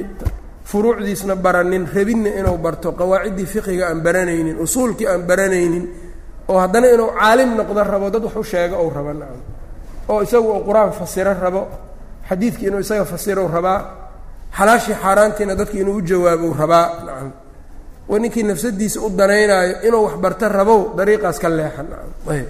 [0.71, 5.85] furuucdiisna baranin rabinna inuu barto qawaaciddii fiqiga aan baranaynin usuulkii aan baranaynin
[6.49, 9.41] oo haddana inuu caalim noqdo rabo dad wax u sheego ou rabo nacam
[10.09, 11.63] oo isagu uu qur'aan fasiro rabo
[12.29, 13.79] xadiidkii inuu isaga fasirou rabaa
[14.59, 17.31] xalaashii xaaraantiina dadki inuu u jawaabou rabaa nacam
[18.09, 22.49] wa ninkii nafsadiisa u danaynaayo inuu wax barto rabow dariiqaas ka leexa nacam ayb.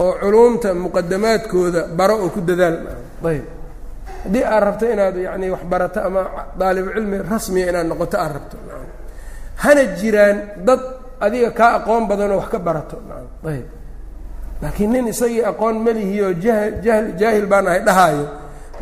[0.00, 2.76] Oo culuumta muqadamaadkooda baro oo ku dadaal.
[3.30, 3.44] Ayb.
[4.24, 6.20] Haddii aad rabto inaad yacni wax barato ama
[6.58, 8.56] daalibucilmi rasmiya inaad noqoto aad rabto.
[9.62, 10.80] Hana jiraan dad
[11.20, 12.96] adiga kaa aqoon badanoo wax ka barato.
[13.52, 13.66] Ayb.
[14.62, 18.26] Laakiin nin isagii aqoon melihioo jahl jahl jaahil baan ahay dhahaayo.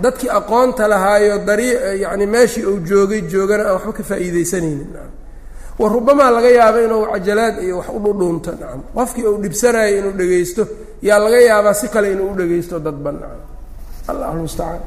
[0.03, 4.89] Dadkii aqoonta lahaayo darii yacni meeshii uu joogay joogana aan waxba ka faa'iidaysanaynin
[5.79, 8.81] wa rubamaa laga yaabo inuu cajalaad iyo wax u dhudhuunto nacam.
[8.95, 10.63] Qofkii uu dhibsanayo inuu dhegaysto
[11.03, 13.41] yaa laga yaabaa si kale inuu u dhegaysto dadba nacam.
[14.09, 14.81] Allahu mustacaan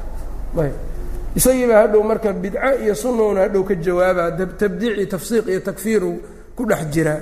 [0.60, 0.74] ayb
[1.36, 6.12] isagiiba hadhow marka bidco iyo sunnauna hadhow ka jawaabaa tabdiic iyo tafsiiq iyo takfiiru
[6.56, 7.20] ku dhex jiraa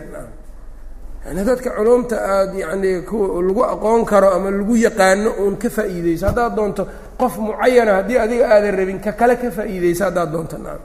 [1.26, 3.02] yani dadka culumta aada yacnii
[3.47, 6.84] lagu aqoon karo ama lagu yaqaano uun ka faa'iideyso haddaad doonto
[7.17, 10.84] qof mucayana haddii adiga aadan rabin ka kale ka faa'iideyso haddaad doonto nacam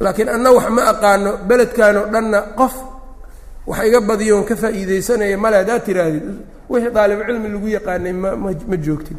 [0.00, 2.74] laakiin anna wax ma aqaano beledkan oo dhanna qof
[3.66, 6.24] wax iga badiyoon ka faa'iideysanaya male haddaad tiraahdid
[6.70, 8.30] wixii daalibu cilmi lagu yaqaanay ma
[8.70, 9.16] ma joogtid.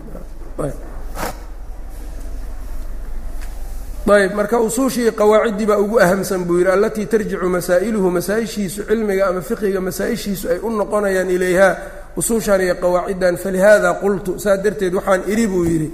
[4.07, 4.31] Ayb.
[4.35, 9.81] Marka usuushii qawaaciddii baa ugu ahamsan buu yidhi allatii tarjicu masaa'iluhu masaa-ishiisu cilmiga ama fiqiga
[9.81, 11.75] masaa-ishiisu ay u noqonayaan ilayhaa
[12.15, 14.39] usuushan iyo qawaaciddan falihaada qultu.
[14.39, 15.91] Saa darteed waxaan idhi buu yidhi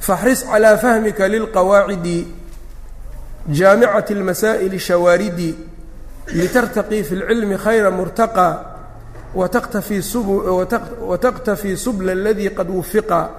[0.00, 2.18] faxris calaa fahmika lilqawaacidi
[3.49, 5.55] jaamicati اlmasaa'ili shawaaridi
[6.33, 8.57] litartaqii fi اlcilmi khayra murtaqى
[9.35, 10.01] wataqtafii
[11.77, 13.29] subla aladii qad wufiqa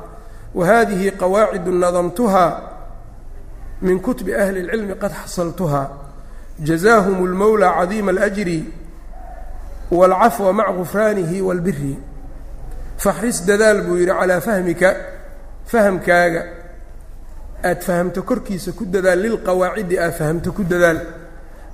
[0.55, 2.63] wahadihi qawaacidu nadamtuha
[3.83, 5.91] min kutbi ahli اlcilmi qad xasaltuha
[6.63, 8.65] jazaahum اlmowlى cadiima اlأjri
[9.91, 11.99] wاlcafwa maca gufraanihi wاlbiri
[12.99, 14.97] faxris dadaal buu yidhi calaa fahmika
[15.67, 16.45] fahamkaaga
[17.64, 21.00] aada fahamto korkiisa ku dadaal lilqawaacidi aad fahamto ku dadaal.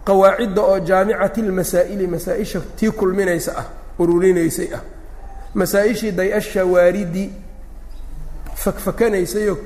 [0.06, 3.67] Qawaacidda oo jaamicati lmasaa'ili masaa-isha tii kulminaysa ah
[4.00, 4.82] ururinaysay ah.
[5.54, 7.32] Masaa-ishii day-ashawaaridi
[8.56, 9.58] fakfakanaysayoo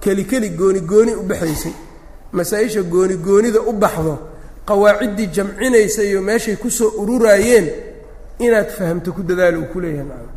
[0.00, 1.72] keli keli gooni gooni u baxaysay.
[2.32, 4.18] Masaa-isha gooni goonida u baxdo
[4.66, 7.68] qawaaciddii jamcinaysayo meeshay ku soo ururaayeen
[8.38, 10.28] inaad fahamto ku dadaal uu ku leeyahay.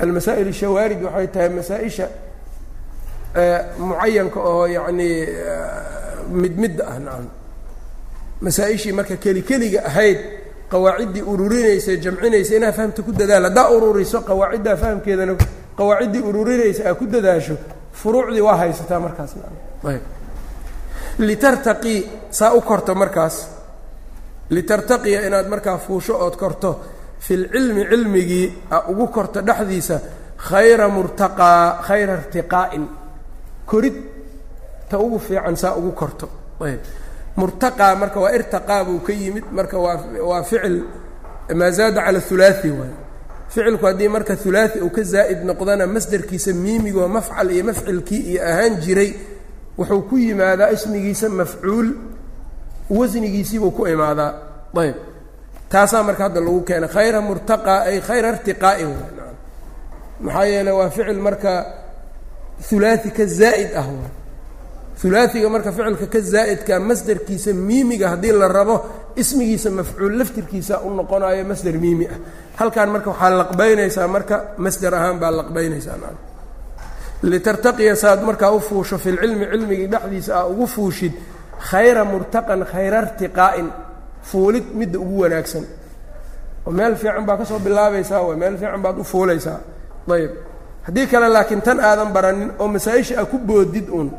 [0.00, 2.08] Almasaa'il shawaarid waxay tahay masaa-isha
[3.78, 5.26] mucayanka oo yacnii
[6.42, 7.26] mid midda ah nacam.
[8.40, 10.18] Masaa-ishii marka keli keliga ahayd
[10.70, 15.34] qawaaciddii ururinaysa jamcinaysa inaad fahamta ku dadaal haddaa ururiso qawaaciddaa fahamkeedana
[15.78, 17.54] qawaaciddii ururinaysa aad ku dadaasho
[17.92, 19.32] furuucdii waa haysataa markaas
[19.84, 20.02] ayb.
[21.18, 21.98] Litartaqii
[22.30, 23.36] saa u korto markaas.
[24.50, 26.80] Litartaqiya inaad markaa fuusho ood korto.
[27.20, 30.00] Filcilmi cilmigii a ugu korto dhexdiisa
[30.48, 32.84] khayra murtaqaa khayra irtiqaa'in
[33.70, 33.94] korid
[34.88, 36.26] ta ugu fiican saa ugu korto.
[36.66, 36.80] Ayb.
[37.38, 39.96] Murtaqaa marka waa irtaqaa buu ka yimid marka waa
[40.30, 40.76] waa ficil
[41.58, 42.92] maa zaada cala hulaai waay.
[43.52, 48.74] Ficilku haddii marka hulaai uu ka zaa'id noqdana masderkiisa miimigoo mafcal iyo mafcilkii iyo ahaan
[48.84, 49.10] jiray
[49.78, 51.88] wuxuu ku yimaadaa ismigiisa mafcuul
[52.90, 54.32] wasnigiisiibuu ku imaadaa.
[54.82, 54.96] Ayb.
[55.70, 58.92] Taasaa marka hadda lagu keenay khayra murtaqaa ay khayra irtiqaa'in
[60.24, 61.52] maxaa yeele waa ficil marka
[62.68, 63.86] hulaai ka zaa'id ah
[65.02, 68.76] hulaaiga marka ficilka ka zaa'idka masderkiisa miimiga haddii la rabo
[69.16, 72.18] ismigiisa mafcuul laftirkiisa u noqonayo masder miimi ah.
[72.56, 75.96] Halkan marka waxaa laqbaynaysaa marka masder ahaan baa laqbaynaysaa
[77.22, 81.12] litartaqiya saaad markaa u fuusho fi lcilmi cilmigii dhexdiisa aa ugu fuushid
[81.70, 83.68] khayra murtaqan khayra irtiqaa'in
[84.22, 85.64] fuulid midda ugu wanaagsan.
[86.66, 89.60] Oo meel fiican baa ka soo bilaabaysaa meel fiican baad u fuulaysaa.
[90.10, 90.49] Ayb
[90.90, 94.10] haddii kale laakiin tan aadan baranin oo masaa-isha a ku boodid uun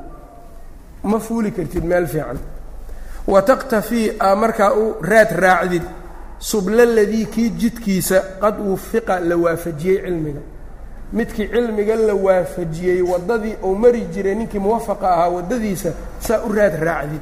[1.03, 2.37] ma fuuli kartid meel fiican.
[3.27, 5.83] Wa taqtafii aa markaa u raad raacdid
[6.39, 10.39] subla ladii kii jidkiisa qad wufiqa la waafajiyey cilmiga.
[11.13, 16.75] Midkii cilmiga la waafajiyey waddadii uu mari jiray ninkii muwafaqa ahaa waddadiisa saa u raad
[16.83, 17.21] raacdid.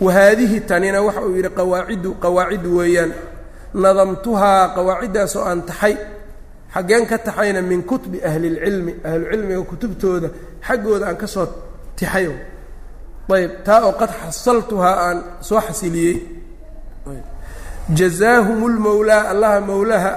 [0.00, 3.12] Wa haadihi tanina waxa uu yidhi qawaaciddu qawaacid weeyaan
[3.74, 5.96] nadamtuhaa qawaaciddaasoo aan taxay
[6.74, 10.28] xaggeen ka taxayna min kutubi ahlilcilmi ahlucilmiga kutubtooda
[10.66, 11.46] xaggooda aan ka soo
[11.98, 12.32] tixayo
[13.36, 16.16] ayb taa oo qad xasaltuhaa aan soo xasiliyey.
[17.98, 20.12] Jazaahum lmowlaa allaha mowlaha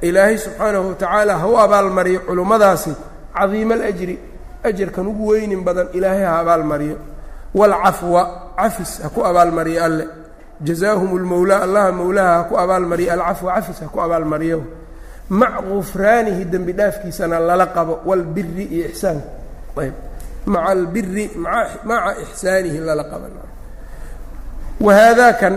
[0.00, 2.92] ilaahay subxaanahu watacaala ha u abaalmariyo culummadaasi
[3.36, 4.18] cadiima alajri
[4.68, 6.96] ajarkan ugu weynin badan ilaahay ha abaalmariyo.
[7.54, 8.22] Waalcafwa
[8.56, 10.04] cafis ha ku abaalmariyo alle.
[10.66, 14.60] Jazaahum lmowlaa allaha mowlaha ha ku abaalmariyo alcafwa cafis ha ku abaalmariyo
[15.28, 19.28] mac gufraanihi dembi dhaafkiisana lala qabo walbiri iyo ixsaanka
[19.82, 19.94] ayb.
[20.46, 21.24] Maca albiri
[21.84, 23.26] maca ixsaanihi lala qaba
[24.80, 25.54] wahaadaakan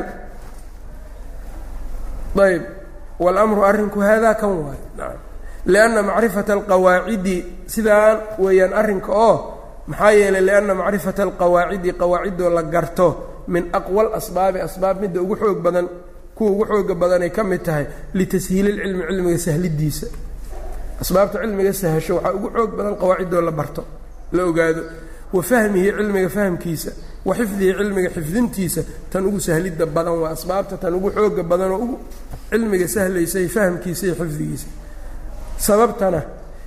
[2.41, 2.63] ayb.
[3.21, 5.17] Wاlmru arrinku haadaa kan waayo naam.
[5.65, 9.35] Lianna macrifata alqawaacidi sidaan weeyaan arrinka oo
[9.87, 13.07] maxaa yeelay lianna macrifata alqawaacidi qawaacidoo la garto
[13.47, 15.85] min aqwa lasbaabi asbaab midda ugu xoog badan
[16.41, 17.85] kuwa ugu xooga badanay ka mid tahay
[18.17, 20.07] litashiili lcilmi cilmiga sahlidiisa
[21.01, 23.85] asbaabta cilmiga sahasho waxaa ugu xoog badan qawaacidoo la barto
[24.33, 24.83] la ogaado.
[25.33, 26.91] Wa fahmihi cilmiga fahmkiisa
[27.25, 31.77] wa xifdihi cilmiga xifdintiisa tan ugu sahlidda badan waa asbaabta tan ugu xooga badan oo
[31.85, 31.97] ugu
[32.49, 34.67] cilmiga sahlaysay fahmkiisa iyo xifdigiisa.
[35.57, 36.21] Sababtana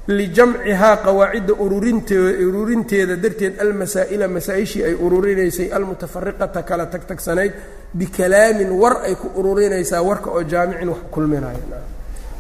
[0.09, 7.53] lijamcihaa qawaacidda ururinteeda darteed almasaa'ila masaa-ishii ay ururinaysay almutafariqata kala tagtagsanayd
[7.95, 11.59] bikalaamin war ay ku ururinaysaa warka oo jaamicin wax kulminayo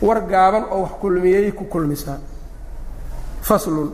[0.03, 2.18] war gaaban oo wax kulmiyey ku kulmisaa.
[3.42, 3.90] Faslun.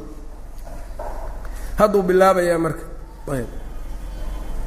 [1.79, 2.83] Hadduu bilaabayaa marka.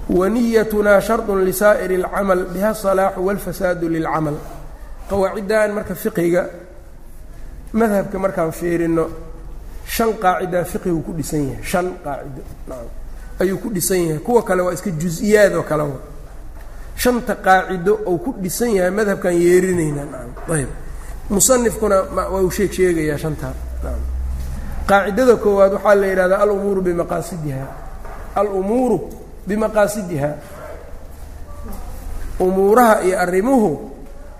[0.09, 4.35] Waniyatunaa shardun lisaa'iri اlcamal biha asalaaxu walfasaadu lilcamal
[5.09, 6.43] qawaaciddan marka fiqiga
[7.73, 9.05] madhabka markaan fiirino
[9.85, 12.41] shan qaacidaa fiqigu ku dhisan yahay shan qaacido
[13.41, 14.19] ayuu ku dhisan yahay.
[14.19, 15.83] Kuwa kale waa iska jus-iyaad oo kale
[16.95, 20.05] shanta qaacido ou ku dhisan yahay madhabkaan yeerinaynaa
[20.55, 20.69] ayb
[21.29, 21.97] musanifkuna
[22.33, 23.53] waa sheeg sheegayaa shantaa
[24.89, 27.65] qaacidada koowaad waxaa la yidhahdaa alumuuru bimaqaasidiha
[28.35, 28.97] alumuuru
[29.47, 30.29] bimaqaasidiha
[32.39, 33.69] umuuraha iyo arrimuhu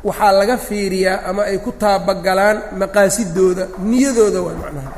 [0.07, 4.91] waxaa laga fiiriyaa ama ay ku taabagalaan maqaasidooda niyadooda waa macnaha.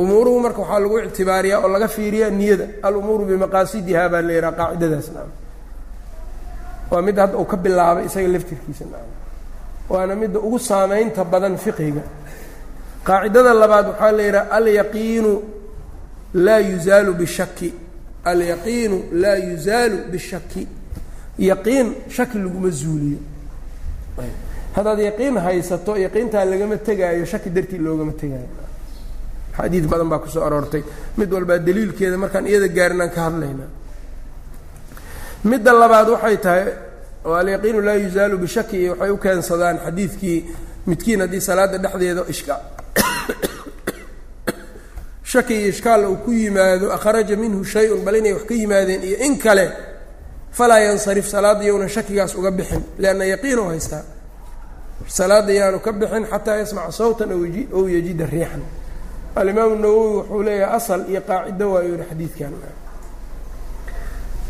[0.00, 2.66] Umuuruhu marka waxaa lagu ictibaariyaa oo laga fiiriyaa niyada.
[2.86, 5.30] Alumuuru bimaqaasidiha baa la yidhaha qaacidadaas naam.
[6.90, 9.08] Waa midda hadda uu ka bilaabay isaga laftirkiisa naam.
[9.92, 12.02] Waana midda ugu saamaynta badan fiqhiga.
[13.06, 15.32] Qaacidada labaad waxaa la yidhaha alyaqiinu
[16.46, 17.70] laa yuzaalu bishaki
[18.30, 20.62] alyaqiinu laa yuzaalu bishaki
[21.48, 23.18] yaqiin shaki laguma zuuliyo
[24.76, 28.48] haddaad yaqiin haysato yaqiintaa lagama tegaayo shaki dartii loogama tegaayo.
[29.56, 30.82] Xadiid badan baa ku soo aroortay.
[31.16, 33.70] Mid walbaa daliilkeeda markaan iyada gaarinaan ka hadlaynaa
[35.44, 36.66] midda labaad waxay tahay
[37.24, 42.60] oo alyaqiinu laa yuzaalu bishaki iyo waxay u keensadaan xadiidkii midkiin haddii salaada dhexdeeda ishka.
[45.32, 49.16] Shaki iyo ishkaal uu ku yimaado akhraja minhu shay-un bal inay wax ka yimaadeen iyo
[49.26, 49.70] in kale
[50.52, 54.02] falaa yansarif salaadda yowna shakigaas uga bixin lianna yaqiin oo haystaa
[55.06, 57.30] salaadda yaanu ka bixin xataa yasmaca sawtan
[57.78, 58.62] ow yajida riixan
[59.36, 62.52] alimaamu nawowi wuxuu leeyahay asal iyo qaacido waayu yihi xadiidkan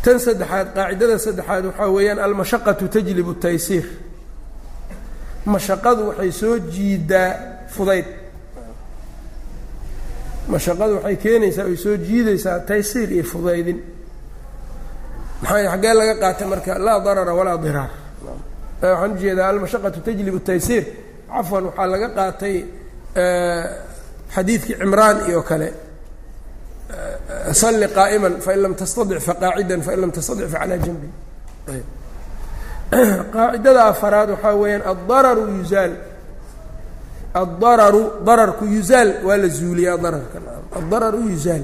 [0.03, 3.85] tan saddexaad qaacidada saddexaad waxaa weeyaan almashaqatu tajlibu taysiir
[5.45, 7.29] mashaqadu waxay soo jiidaa
[7.75, 8.05] fudayd
[10.53, 13.79] mashaqadu waxay keenaysaa ay soo jiidaysaa taysiir iyo fudaydin
[15.41, 16.79] maxaa xaggee laga qaatay marka?
[16.79, 17.91] Laa darara walaa diraar
[18.81, 20.83] waxaan u jeedaa almashaqatu tajlibu taysiir.
[21.29, 22.55] Cafwan waxaa laga qaatay
[24.35, 25.69] xadiidkii cimraan iyo kale.
[27.51, 31.11] Salli qaa'iman fain lam tastadic faqaacidan fain lam tastadic facalaa janbin
[33.33, 35.93] qaacidada afaraad waxaa weeyaan addararu yuzaal.
[37.43, 40.37] Addararu dararku yuzaal waa la zuuliyaa dararka.
[40.79, 41.63] Addararu yuzaal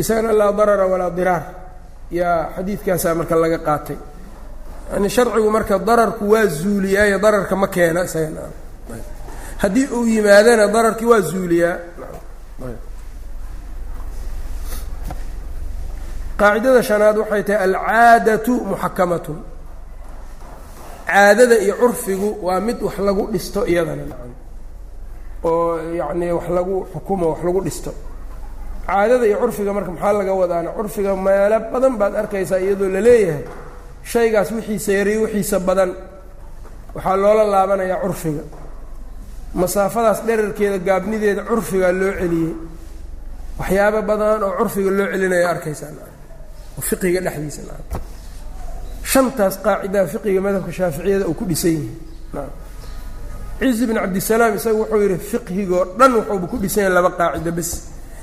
[0.00, 1.42] isagana laa darara walaa diraar.
[2.10, 3.96] Yaa xadiidkaasaa marka laga qaatay.
[4.92, 8.40] Yani sharcigu marka dararku waa zuuliyaayo dararka ma keena isagana
[9.62, 11.76] haddii uu yimaadana dararkii waa zuuliyaa.
[16.38, 19.38] Qaacidada shanaad waxay tahay alcaadatu muxakamatun.
[21.06, 24.02] Caadada iyo curfigu waa mid wax lagu dhisto iyadana
[25.44, 27.90] oo yacni wax lagu xukumo wax lagu dhisto
[28.86, 30.70] caadada iyo curfiga marka maxaa laga wadaana?
[30.78, 33.44] Curfiga meelo badan baad arkaysaa iyadoo la leeyahay.
[34.12, 35.90] Shaygaas wixiisa yariyo wixiisa badan.
[36.94, 38.42] Waxaa loola laabanayaa curfiga.
[39.60, 42.52] Masaafadaas dherarkeeda gaabnideeda curfigaa loo celiyey.
[43.60, 45.92] Waxyaabo badan oo curfiga loo celinaya arkaysaa.
[46.78, 47.62] Oo fiqiga dhexdiisa
[49.12, 51.90] shantaas qaacidaa fiqiga madhabka shaaficiyada uu ku dhisan yihi
[53.60, 57.70] cizi bn cabdisalaam isaga wuxuu yidhi fiqhigoo dhan wuxuuba ku dhisan yahay laba qaacido bes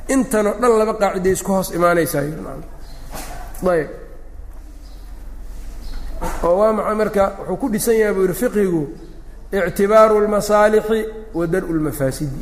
[0.07, 2.21] intanoo dhan laba qaaciday isku hoos imaanaysaa
[3.73, 3.89] ayb.
[6.43, 8.81] Oo waa maxay marka wuxuu ku dhisan yahay buu yidhi fiqhigu
[9.51, 10.99] ictibaaru lmasaalixi
[11.33, 12.41] wa dar-u lmafaasidi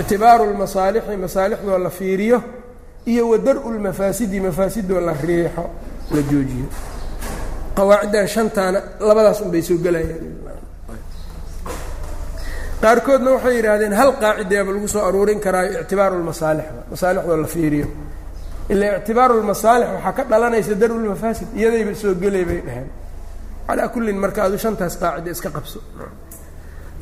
[0.00, 2.42] ictibaaru lmasaalixi masaalixdoo la fiiriyo
[3.06, 5.64] iyo wa dar-u lmafaasidi mafaasidoo la riixo
[6.14, 6.66] la joojiyo.
[7.76, 10.41] Qawaaciddan shantaana labadaas un bay soo gelayaan
[12.84, 17.86] qaarkoodna waxay yidhaahdeen hal qaacideeba lagu soo aruurin karaayo ictibaaru lmasaalixda masaalixdoo la fiiriyo.
[18.72, 22.88] Ila ictibaaru lmasaalix waxaa ka dhalanaysa dar-u lmafaasid iyadayba soo gelay bay dhaheen.
[23.68, 25.78] Calaa kullin marka adu shantaas qaacida iska qabso.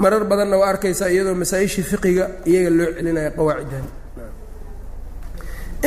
[0.03, 3.87] Marar badanna waa arkaysaa iyadoo masaa-ishii fiqiga iyaga loo celinayo qawaaciddan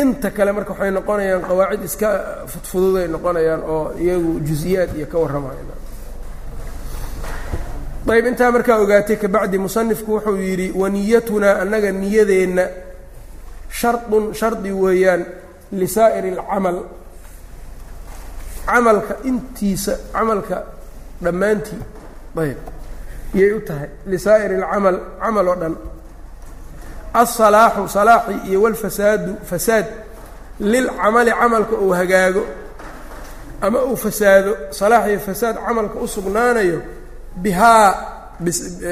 [0.02, 2.10] inta kale marka waxay noqonayaan qawaacid iska
[2.52, 5.68] fudfududay noqonayaan oo iyagu jus-iyaad iyo ka warramayan
[8.12, 12.66] ayb intaa markaa ogaatay kabacdi musanifku wuxuu yidhi waniyatunaa annaga niyadeenna
[13.80, 15.26] shardun shardi weeyaan
[15.72, 16.78] lisaa'iri alcamal.
[18.66, 20.58] Camalka intiisa camalka
[21.24, 21.82] dhammaantii
[22.42, 22.58] ayb
[23.34, 25.76] yay u tahay lisaa'iri alcamal camal oo dhan.
[27.14, 29.86] Alsalaaxu salaaxi iyo walfasaadu fasaad
[30.60, 32.44] lilcamali camalka uu hagaago
[33.62, 36.82] ama uu fasaado salaax iyo fasaad camalka u sugnaanayo
[37.36, 37.90] bihaa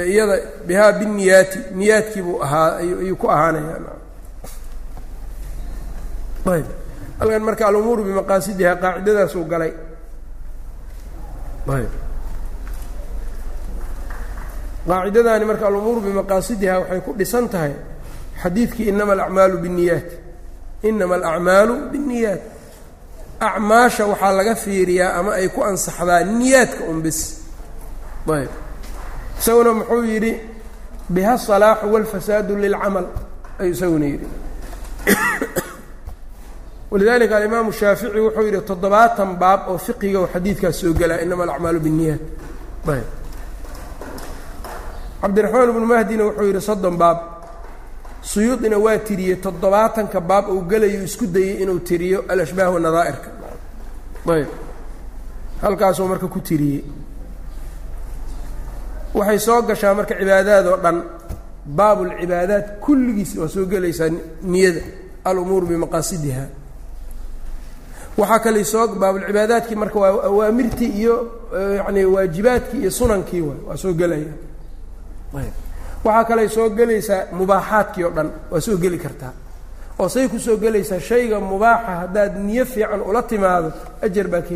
[0.06, 0.36] iyada
[0.68, 3.76] bihaa biniyaati niyaadkii buu ahaa ayuu ku ahaanaya
[6.54, 6.66] ayb.
[7.20, 9.74] Halkan marka alumuuru bimaqaasidihaa qaacidadaasuu galay.
[14.88, 17.74] Qaacidadaani marka alumuuru bimaqaasidihaa waxay ku dhisan tahay
[18.42, 20.10] xadiidkii inama alacmaalu binniyaat.
[20.84, 22.42] Inama alacmaalu binniyaat.
[23.40, 27.41] Acmaasha waxaa laga fiiriyaa ama ay ku ansaxdaa niyaadka un bis
[28.30, 28.50] ayb.
[29.40, 30.32] Isaguna muxuu yidhi
[31.10, 33.06] biha asalaaxu walfasaadu lilcamal
[33.60, 34.28] ayuu isaguna yidhi.
[36.92, 41.80] Walidalika alimaamu shaafici wuxuu yidhi toddobaatan baab oo fiqiga oo xadiidkaas soo gelaa inama alacmaalu
[41.80, 42.22] binniyaat.
[42.88, 43.08] Ayb.
[45.22, 47.18] Cabdiraxmaan ibnu mahdina wuxuu yidhi soddon baab.
[48.22, 53.30] Suyuudina waa tiriyey toddobaatanka baab uu gelayo isku dayey inuu tiriyo alashbaah wanadaa'irka
[54.36, 54.50] ayb.
[55.62, 56.84] Halkaasuu marka ku tiriyey
[59.14, 60.98] waxay soo gashaa marka cibaadaad oo dhan
[61.78, 64.10] baabulcibaadaat kulligiis waa soo gelaysaa
[64.54, 64.82] niyada
[65.26, 66.46] alumuuru bimaqaasidiha
[68.18, 71.16] waxaa kaley soo baabulcibaadaadkii marka waa awaamirtii iyo
[71.78, 74.34] yacni waajibaadkii iyo sunankii waay waa soo gelaya.
[76.04, 79.34] Waxaa kaley soo gelaysaa mubaaxaadkii oo dhan waa soo geli kartaa
[80.00, 84.54] oo say ku soo gelaysaa shayga mubaaxa haddaad niyo fiican ula timaado ajar baa ka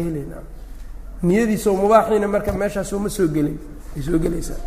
[1.24, 3.58] niyadiisoo mubaaxiina marka meeshaasoo ma soo gelin
[3.96, 4.60] way soo gelaysaa.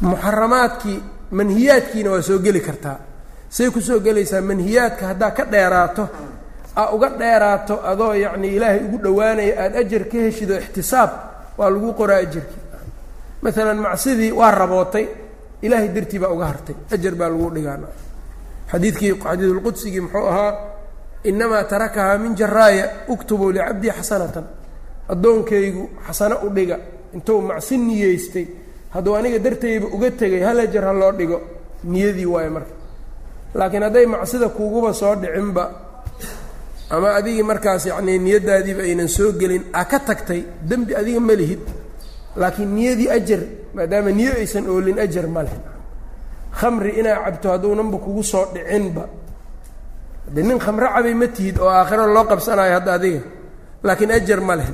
[0.00, 2.98] Muxaramaadkii manhiyaadkiina waa soo geli kartaa.
[3.48, 6.08] Say ku soo gelaysaa manhiyaadka haddaa ka dheeraato
[6.76, 11.10] aa uga dheeraato adoo yacni ilaahay ugu dhowaanaya aada ajar ka heshido ixtisaab
[11.58, 12.62] waa lagu qoraa ajarkii.
[13.42, 15.06] Maalan macsidii waa rabootay
[15.62, 17.86] ilaahay dartii baa uga hartay ajar baa lagu dhigaana
[18.70, 20.52] xadiidkii xadiidulqudsigii muxuu ahaa
[21.24, 24.44] inamaa tarakahaa min jaraaya uktubuu licabdii xasanatan
[25.08, 26.78] addoonkaygu xasano u dhiga.
[27.14, 28.46] Intuu macsi niyeystay
[28.94, 31.38] hadduu aniga dartayba uga tegay hal ajar ha loo dhigo.
[31.84, 32.74] Niyadii waayo marka.
[33.54, 35.64] Laakiin hadday macsida kuuguba soo dhicinba
[36.90, 41.60] ama adigii markaas yacnii niyaddaadiiba aynan soo gelin a ka tagtay dembi adiga ma lihid.
[42.36, 43.40] Laakiin niyadii ajar
[43.74, 45.56] maadaama niyo aysan oolin ajar ma leh.
[46.58, 49.04] Khamri inaa cabto hadduunanba kugu soo dhicinba.
[50.34, 53.20] De nin khamro cabay ma tihid oo aakhiro loo qabsanayo hadda adiga.
[53.82, 54.68] Laakiin ajar ma leh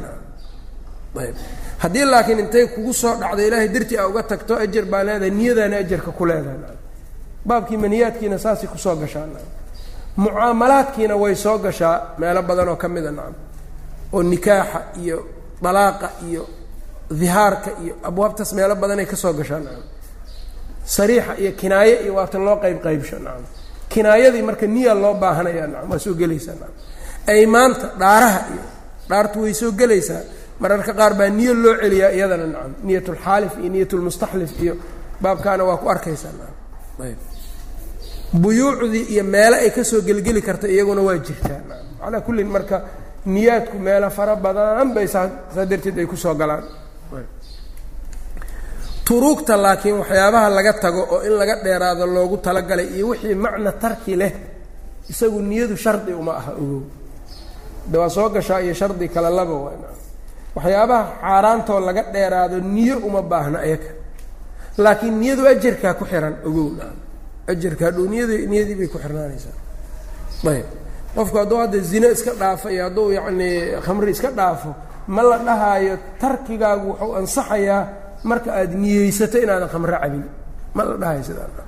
[1.23, 1.35] ayb.
[1.83, 5.77] Haddii laakiin intay kugu soo dhacdo ilaahay dartii a uga tagto ajar baa leedahay niyadaana
[5.85, 6.77] ajarka ku leedahay.
[7.49, 9.27] Baabkii maniyaadkiina saasay ku soo gashaa
[10.17, 13.35] mucaamalaadkiina way soo gashaa meelo badan oo ka mida nacam
[14.13, 15.19] oo nikaaxa iyo
[15.63, 16.43] dalaaqa iyo
[17.21, 19.83] dihaarka iyo abwaabtaas meelo badanay ka soo gashaa nacam
[20.87, 23.45] sariixa iyo kinaaye iyo waata loo qayb qaybsho nacam
[23.93, 26.75] kinaayadii marka niya loo baahanaya nacam waa soo gelaysaa nacam
[27.33, 28.65] aymaanta dhaaraha iyo
[29.11, 30.23] dhaartu way soo gelaysaa
[30.61, 34.75] mararka qaar baa niyo loo celiyaa iyadana nacam niyatulxaalif iyo niyatulmustaxlif iyo
[35.23, 36.33] baabkaana waa ku arkaysaa
[38.43, 41.87] buyuucdii iyo meelo ay ka soo gelgeli karta iyaguna waa jirtaa nacam.
[42.01, 42.77] Calaa kullin marka
[43.35, 45.27] niyaadku meelo fara badan bay saa
[45.71, 46.65] darteed ay ku soo galaan.
[49.07, 54.17] Turuugta laakiin waxyaabaha laga tago oo in laga dheeraado loogu talagalay iyo wixii macna tarki
[54.21, 54.33] leh
[55.11, 56.83] isagu niyadu shardi uma aha ogow.
[57.91, 59.77] De waa soo gashaa iyo shardi kale laba waa
[60.57, 63.91] waxyaabaha xaaraantoo laga dheeraado niyo uma baahna ayaga
[64.79, 66.69] laakiin niyadu ajarkaa ku xihan ogow
[67.53, 69.57] ajarka hadhow niyadi niyadii bay ku xirnaanaysaa
[70.51, 70.67] ayb.
[71.15, 74.71] Qofku hadduu hadda zine iska dhaafo iyo hadduu yacnii khamri iska dhaafo
[75.15, 77.83] ma la dhahaayo tarkigaagu wuxuu ansaxayaa
[78.25, 80.25] marka aada niyeysato inaadan khamro cabin.
[80.75, 81.65] Ma la dhahayo sidaa.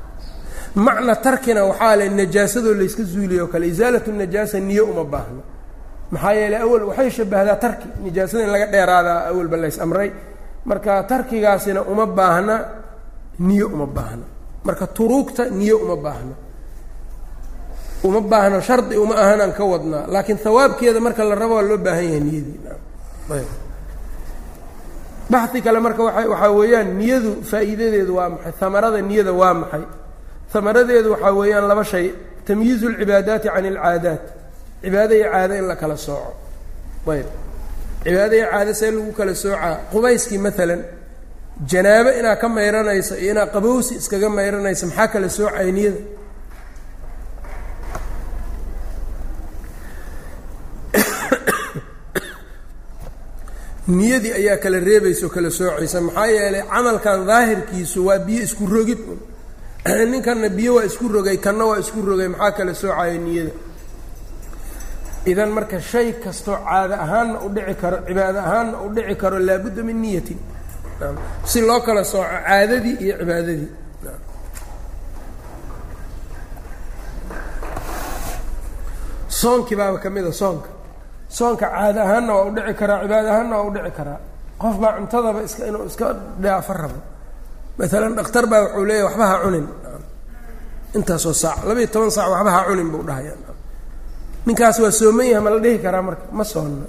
[0.75, 3.67] Macna tarkina waxaa le najaasadoo layska zuuliyo o kale.
[3.69, 5.43] Isaalatu najaasa niyo uma baahno
[6.11, 7.89] maxaa yeeley awal waxay shabahdaa tarki.
[8.03, 10.11] Nijaasada in laga dheeraadaa awalba lays amray.
[10.65, 12.55] Marka tarkigaasina uma baahna
[13.39, 14.25] niyo uma baahna.
[14.65, 16.35] Marka turuugta niyo uma baahno
[18.05, 22.05] uma baahno shardi uma ahanaan ka wadnaa laakiin hawaabkeeda marka la rabo waa loo baahan
[22.05, 22.61] yahay niyadii
[25.65, 28.53] kale marka waxaa weeyaan niyadu faa'iidadeedu waa maxay?
[28.61, 29.85] Hamarada niyada waa maxay?
[30.53, 32.15] Hamaradeedu waxaa weeyaan laba shay.
[32.47, 34.23] Tamyiizu alcibaadaati can alcaadaat
[34.83, 36.35] cibaado iyo caado in la kala sooco.
[37.07, 37.27] Ayb.
[38.05, 40.85] Cibaado iyo caado see lagu kala soocaa qubayskii maalan
[41.67, 46.01] janaabo inaad ka mayranayso iyo inaad qabowsi iskaga mayranayso maxaa kala soocaya niyada?
[53.89, 58.99] Niyadii ayaa kala reebaysa oo kala soocaysa maxaa yeelay camalkan daahirkiisu waa biyo isku rogid
[60.11, 63.66] ninkanna biyo waa isku rogay kanna waa isku rogay maxaa kala soocaya niyada
[65.31, 69.83] idan marka shay kastoo caado ahaanna u dhici karo cibaado ahaanna u dhici karo laabudda
[69.89, 70.39] min niyatin.
[71.51, 73.71] Si loo kala sooco caadadii iyo cibaadadii.
[79.29, 80.69] Soonkii baaba ka mid soonka.
[81.29, 84.19] Soonka caado ahaanna waa u dhici karaa cibaado ahaanna waa u dhici karaa.
[84.61, 86.07] Qof baa cuntadaba iska inuu iska
[86.43, 86.99] dhaafo rabo.
[87.79, 89.67] Maalan dhakhtar baa wuxuu leeyahy waxba ha cunin.
[90.97, 93.33] Intaasoo saac labaiyo toban saac waxba ha cunin buu dhahaya
[94.47, 96.25] ninkaas waa sooman yaha ma la dhihi karaa marka?
[96.33, 96.87] Ma soonna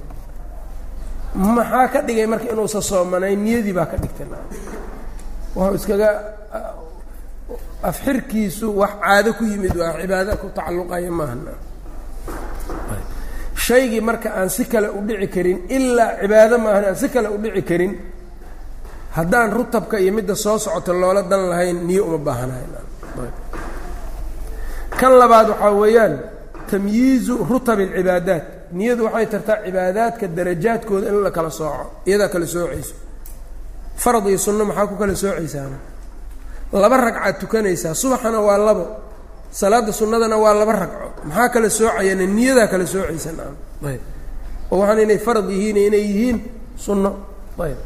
[1.36, 4.28] maxaa ka dhigay marka inuusa soomanayn niyadii baa ka dhigtay.
[5.56, 6.10] Wuxuu iskaga
[7.90, 11.36] afxirkiisu wax caado ku yimid waa cibaado ku tacalluqaya maaha
[13.66, 17.38] shaygii marka aan si kale u dhici karin ilaa cibaado maahan aan si kale u
[17.44, 17.94] dhici karin
[19.18, 22.72] haddaan rutabka iyo midda soo socota loola dan lahayn niyo uma baahanayn
[25.00, 26.14] kan labaad waxaa weeyaan
[26.72, 28.44] tamyiizu rutab alcibaadaat.
[28.72, 32.96] Niyadu waxay tartaa cibaadaadka darajaadkooda in la kala sooco iyadaa kala soocayso.
[33.96, 35.78] Farad iyo sunno maxaa ku kala soocaysaana?
[36.74, 37.94] Laba ragcaad tukanaysaa.
[37.94, 38.86] Subaxana waa labo.
[39.52, 43.56] Salaada sunnadana waa laba ragco maxaa kala soocayana niyadaa kala soocaysa naam
[43.90, 44.02] ayb.
[44.72, 46.38] Oo waxaan inay farad yihiin inay yihiin
[46.76, 47.12] sunno.
[47.60, 47.80] Ayb.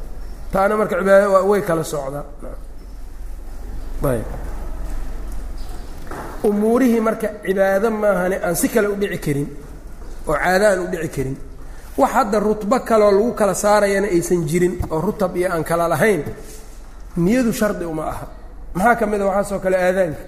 [0.52, 2.26] Taana marka cibaada way kala socdaa.
[4.04, 4.41] Ayb
[6.50, 9.48] umuurihii marka cibaado maahane aan si kale u dhici karin
[10.30, 11.36] oo caado aan u dhici karin
[12.00, 16.22] wax hadda rutbo kaleoo lagu kala saarayana aysan jirin oo rutab iyo aan kala lahayn
[17.24, 18.26] niyadu shardi uma aha.
[18.76, 20.24] Maxaa ka mid a waxaasoo kale aadaanka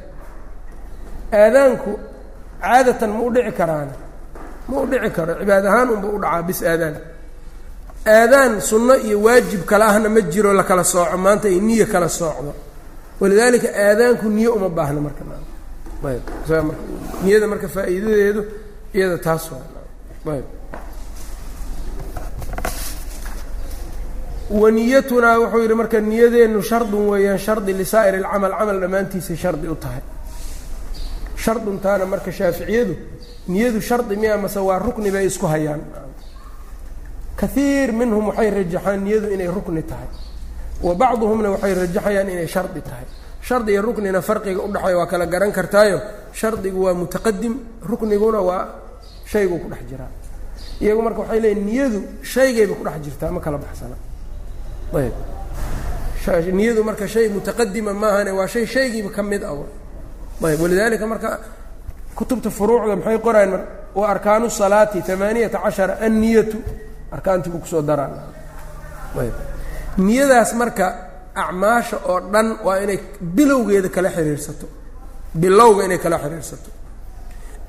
[1.41, 1.91] aadaanku
[2.61, 3.93] caadatan ma u dhici karaana
[4.69, 6.95] ma u dhici karo cibaad ahaan unba u dhacaa bis aadaan.
[8.17, 12.09] Aadaan sunno iyo waajib kale ahna ma jiro la kala sooco maanta ay niyo kala
[12.19, 12.51] soocdo.
[13.21, 15.23] Walidaalika aadaanku niyo uma ayb marka
[17.23, 18.41] niyada marka faa'iidadeedu
[18.93, 19.43] iyada taas
[24.61, 30.01] waniyatunaa wuxuu yidhi marka niyadeennu shardun weeyaan shardi lisaa'ir alcamal camal dhammaantiisay shardi u tahay.
[31.43, 32.93] Sharduntaana marka shaaficiyadu
[33.47, 35.81] niyadu shardi miya mase waa rukni bay isku hayaan.
[37.39, 40.09] Kaiir minhum waxay rajaxaan niyadu inay rukni tahay.
[40.83, 43.05] Wa bacduhumna waxay rajaxayaan inay shardi tahay
[43.47, 45.99] shardi iyo ruknina farqiga udhexeeya waa kala garan kartaayo.
[46.31, 47.53] Shardigu waa mutaqadim
[47.89, 48.63] rukniguna waa
[49.31, 50.11] shayguu ku dhex jiraa
[50.81, 53.95] iyagu marka waxay leeyiin niyadu shaygayba ku dhex jirtaa ma kala baxsana.
[54.93, 55.13] Ayb.
[56.53, 59.59] Niyadu marka shay mutaqadima maahane waa shay shaygiiba ka mid ah.
[60.47, 60.59] Ayb.
[60.61, 61.39] Walidaalika marka
[62.15, 63.49] kutubta furuucda maxay qoraan?
[63.51, 63.61] Mar
[63.95, 66.57] wa arkaanu salaati amaaniyata cashara anniyatu.
[67.11, 68.13] Arkaantii buu ku soo daraan.
[69.19, 69.35] Ayb.
[69.97, 70.85] Niyadaas marka
[71.35, 74.67] acmaasha oo dhan waa inay bilowgeeda kala xiriirsato.
[75.33, 76.69] Bilowga inay kala xiriirsato.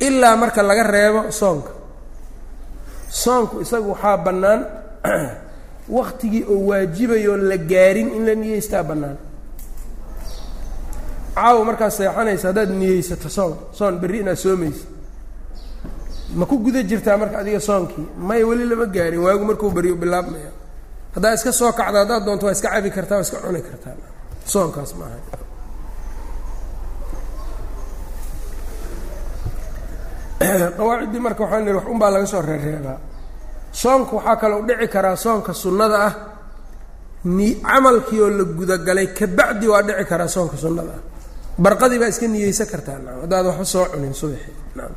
[0.01, 1.71] Ilaa marka laga reebo soonka.
[3.09, 4.67] Soonku isagu waxaa bannaan
[5.97, 9.17] waktigii oo waajibayoo la gaarin in la niyeystaa bannaan.
[11.35, 13.57] Caawa markaad seexanaysa haddaad niyeysato soon.
[13.73, 14.87] Soon berri inaad soomaysa.
[16.35, 18.07] Ma ku guda jirtaa marka adiga soonkii?
[18.19, 20.64] May weli lama gaarin waagu markuu beryo bilaabmaya
[21.15, 23.93] haddaad iska soo kacdo haddaad doonto waa iska cabi kartaa waa iska cuni kartaa.
[24.45, 25.19] Soonkaas maaha
[30.77, 32.99] qawaaciddii marka waxaan nihi wax unbaa laga soo reereebaa
[33.73, 36.15] soonka waxaa kaloo dhici karaa soonka sunnada ah.
[37.25, 41.03] Ni camalkii oo la gudagalay kabacdi waa dhici karaa soonka sunnada ah.
[41.59, 43.21] Barqadii baa iska niyeysan kartaa naam.
[43.25, 44.93] Haddaad waxba soo cunin subaxii naam.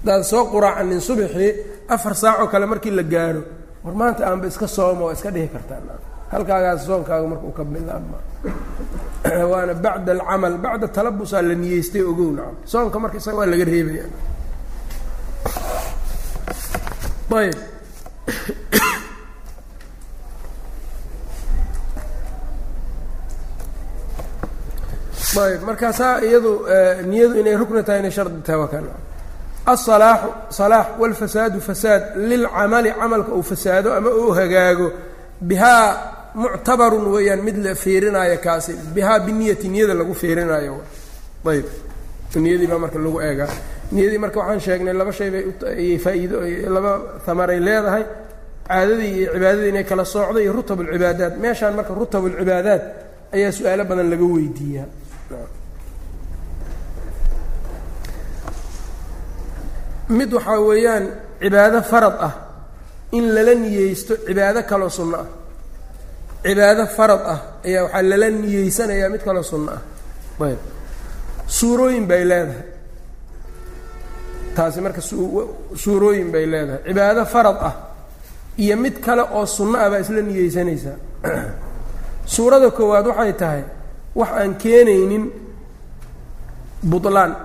[0.00, 1.52] Haddaad soo quraacanin subaxii
[1.88, 3.42] afar saacoo kale markii la gaaro
[3.84, 5.80] war maanta aanba iska sooma waa iska dhihi kartaa
[6.32, 8.18] halkaagaas soonkaaga marka uu ka bilaabma
[9.52, 12.56] waana bacda alcamal bacda talabusaa la niyeystay ogow nacam.
[12.64, 14.04] Soonka marka isaga waa laga reebaya
[17.40, 17.58] ayb.
[25.42, 26.52] Ayb markaasaa iyadu
[27.10, 28.84] niyadu inay rukni tahay inay shardi tahay waa kan
[29.66, 34.92] asalaaxu salaax walfasaadu fasaad lilcamali camalka uu fasaado ama uu hagaago
[35.48, 35.88] bihaa
[36.34, 40.74] muctabarun weeyaan mid la fiirinaayo kaasi bihaa biniyati niyada lagu fiirinaayo
[41.52, 41.66] ayb
[42.42, 43.48] niyadii baa marka lagu eegaa.
[43.92, 46.36] Niyadii marka waxaan sheegnay laba shay bay faaiido
[46.74, 46.92] laba
[47.26, 48.04] hamaray leedahay.
[48.68, 52.82] Caadadii iyo cibaadadii inay kala soocdo iyo rutab ulcibaadaat meeshaan marka rutab ulcibaadaat
[53.36, 54.86] ayaa su'aalo badan laga weydiiyaa.
[60.08, 61.04] Mid waxaa weeyaan
[61.40, 62.34] cibaado farad ah
[63.12, 65.28] in lala niyeysto cibaado kaloo sunno ah.
[66.42, 69.82] Cibaado farad ah ayaa waxaa lala niyeysanayaa mid kaloo sunno ah.
[70.44, 70.58] Ayb.
[71.46, 72.66] Suurooyin bay leedahay.
[74.54, 75.00] Taasi marka
[75.74, 76.82] suurooyin bay leedahay.
[76.86, 77.74] Cibaado farad ah
[78.58, 80.98] iyo mid kale oo sunno ah baa isla niyeysanaysaa.
[82.34, 83.64] Suurada koowaad waxay tahay
[84.14, 85.24] wax aan keenaynin
[86.90, 87.36] butlaan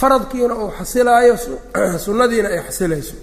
[0.00, 1.36] faradkiina uu xasilaayo
[2.06, 3.16] sunnadiina ay xasilayso.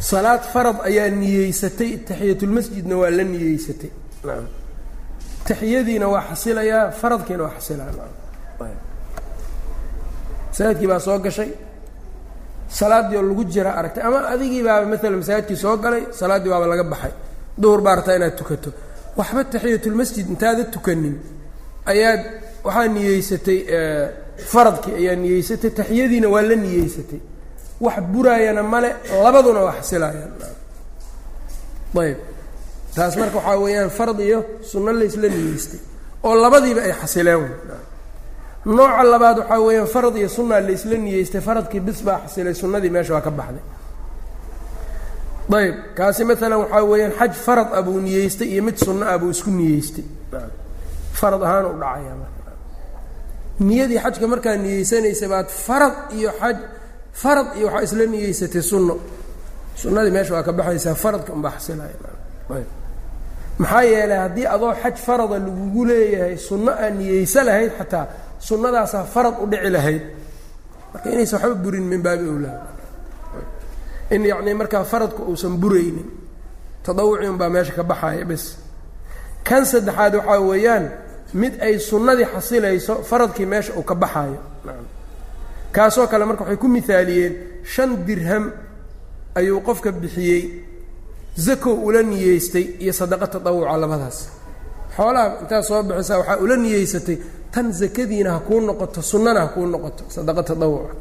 [0.00, 3.90] Salaad farad ayaa niyeysatay taxiyatulmasjidna waa la niyeysatay.
[4.24, 4.46] Naam.
[5.48, 7.90] Taxiyadiina waa xasilayaa faradkiina waa xasilaa.
[7.98, 8.12] Naam.
[10.48, 11.50] Masaajidkii baa soo gashay.
[12.68, 16.84] Salaaddii oo lagu jira aragtay ama adigii baaba maalan masaajidkii soo galay salaaddii baaba laga
[16.84, 17.12] baxay.
[17.62, 18.72] Duhur baa rabtaa inaad tukato.
[19.16, 21.16] Waxba taxiyatulmasjid intaada tukanin
[21.92, 23.58] ayaad waxaa niyeysatay
[24.52, 27.20] faradkii ayaa niyeysatay taxiyadiina waa la niyeysatay.
[27.80, 28.90] Wax buraayana male
[29.24, 30.32] labaduna waa xasilaayaan
[32.04, 32.18] ayb.
[32.94, 34.38] Taas marka waxaa weeyaan farad iyo
[34.70, 35.80] sunno laysla niyeystay
[36.26, 37.50] oo labadiiba ay xasileen.
[38.76, 43.14] Nooca labaad waxaa weeyaan farad iyo sunaa laysla niyeystay faradkii bis baa xasilay sunnadii meesha
[43.14, 43.64] waa ka baxday.
[45.58, 45.74] Ayb.
[45.96, 49.50] Kaasi maalan waxaa weeyaan xaj farad ah buu niyeystay iyo mid sunno ah buu isku
[49.50, 50.04] niyeystay.
[51.20, 52.37] Farad ahaan u dhacaya marka
[53.60, 56.56] niyadii xajka markaa niyeysanaysa baad farad iyo xaj
[57.22, 58.94] farad iyo waxaa isla niyeysatay sunno.
[59.80, 61.96] Sunnadii meesha waa ka baxaysaa faradka unbaa xasilaya.
[62.54, 62.68] Ayb.
[63.58, 68.06] Maxaa yeelay haddii adoo xaj farada lagugu leeyahay sunno aan niyeysa lahayd xataa
[68.48, 70.02] sunnadaasaa farad u dhici lahayd
[70.92, 72.58] marka inaysa waxba burin min baabi owlaa
[74.14, 76.08] in yacnii markaa faradku uusan buraynin
[76.84, 78.44] tadawuci unbaa meesha ka baxaya bes.
[79.46, 80.84] Kan saddexaad waxaa weeyaan
[81.34, 84.40] mid ay sunnadii xasilayso faradkii meesha uu ka baxaayo.
[85.72, 88.52] Kaasoo kale marka waxay ku mihaaliyeen shan dirham
[89.34, 90.42] ayuu qofka bixiyey
[91.36, 94.18] zakow ula niyeystay iyo sadaqa tatawuca labadaas.
[94.96, 97.16] Xoolaha intaad soo bixisaa waxaa ula niyeysatay
[97.52, 100.94] tan zakadiina ha kuu noqoto sunnana ha kuu noqoto sadaqa tatawuca.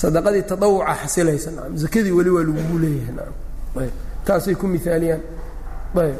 [0.00, 3.34] Sadaqadii tatawuca xasilaysa nacam zakadii weli waa lagugu leeyahay nacam
[3.82, 3.94] ayb.
[4.24, 5.20] Taasay ku miaaliyaan
[5.98, 6.16] ayb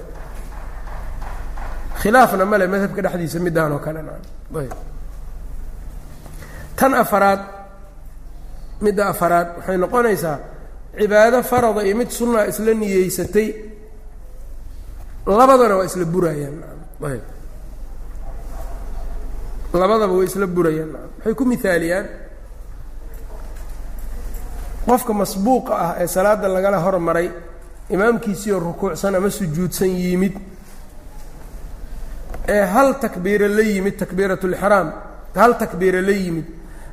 [2.00, 4.00] khilaafna male madhabka dhexdiisa midaan oo kale
[6.78, 7.40] tan afaraad
[8.84, 10.36] midda afaraad waxay noqonaysaa
[10.98, 13.48] cibaado farada iyo mid sunnaa isla niyeysatay
[15.38, 16.56] labadana waa isla burayaan
[17.10, 17.24] ayb.
[19.80, 22.06] Labadaba way isla burayaan waxay ku mihaaliyaan
[24.86, 27.28] qofka masbuuqa ah ee salaada lagala hormaray
[27.94, 30.34] imaamkiisiioo rukuucsan ama sujuudsan yimid
[32.54, 34.88] ee hal takbiira la yimid takbiiratulixraam
[35.40, 36.46] hal takbiira la yimid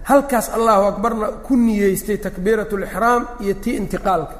[0.09, 4.35] halkaas allahu akbarna ku niyeystay takbiiratulixraam iyo tii intiqaalka.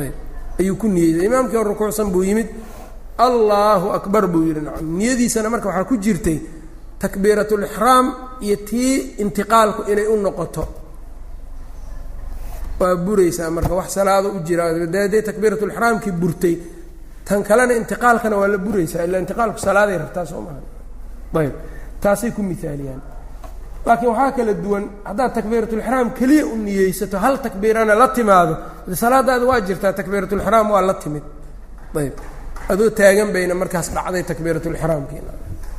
[0.00, 0.14] Ayb
[0.60, 2.48] ayuu ku niyeystay imaamkii oo rukuucsan buu yimid
[3.26, 4.86] allaahu akbar buu yidhi nacam.
[4.98, 6.38] Niyadiisana marka waxaa ku jirtay
[7.02, 8.06] takbiiratulixraam
[8.46, 10.64] iyo tii intiqaalku inay u noqoto.
[12.80, 14.64] Waa buraysaa marka wax salaado u jira
[15.12, 16.54] dee takbiiratulixraamkii burtay
[17.30, 20.60] tan kalena intiqaalkana waa la buraysaa illa intiqaalku salaaday rabtaa soo maha.
[21.40, 21.54] Ayb
[22.02, 23.02] taasay ku miaaliyaan
[23.86, 28.54] laakiin waxaa kala duwan haddaad takbiiratulixraam keliya u niyeysato hal takbiirana la timaado
[29.02, 31.22] salaadaada waa jirtaa takbiiratulixraam waa la timid.
[32.00, 32.14] Ayb
[32.72, 35.32] adoo taagan bayna markaas dhacday takbiiratulixraamkiina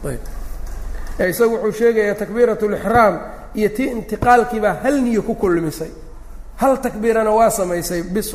[0.09, 3.13] ayb isagu wuxuu sheegayaa takbiiratulixraam
[3.59, 5.91] iyo tii intiqaalkiibaa hal niyo ku kulmisay.
[6.61, 8.29] Hal takbiirana waa samaysay bis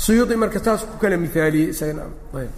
[0.00, 1.76] suyuudi marka taas ku kala miaaliyey
[2.40, 2.50] ayb.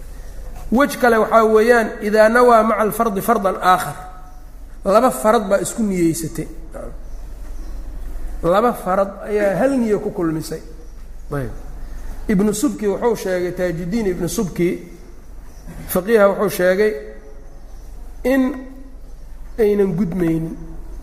[0.71, 3.97] Wej kale waxaa weeyaan idaa nawaa maca alfardi fardan aakhar.
[4.85, 6.47] Laba farad baa isku niyeysatay.
[8.43, 10.61] Laba farad ayaa hal niyo ku kulmisay.
[11.31, 11.51] Ayb.
[12.27, 14.67] Ibnu subki wuxuu sheegay taajudiin ibnu subki
[15.87, 16.91] faqiiha wuxuu sheegay
[18.23, 18.41] in
[19.59, 20.57] aynan gudmaynin.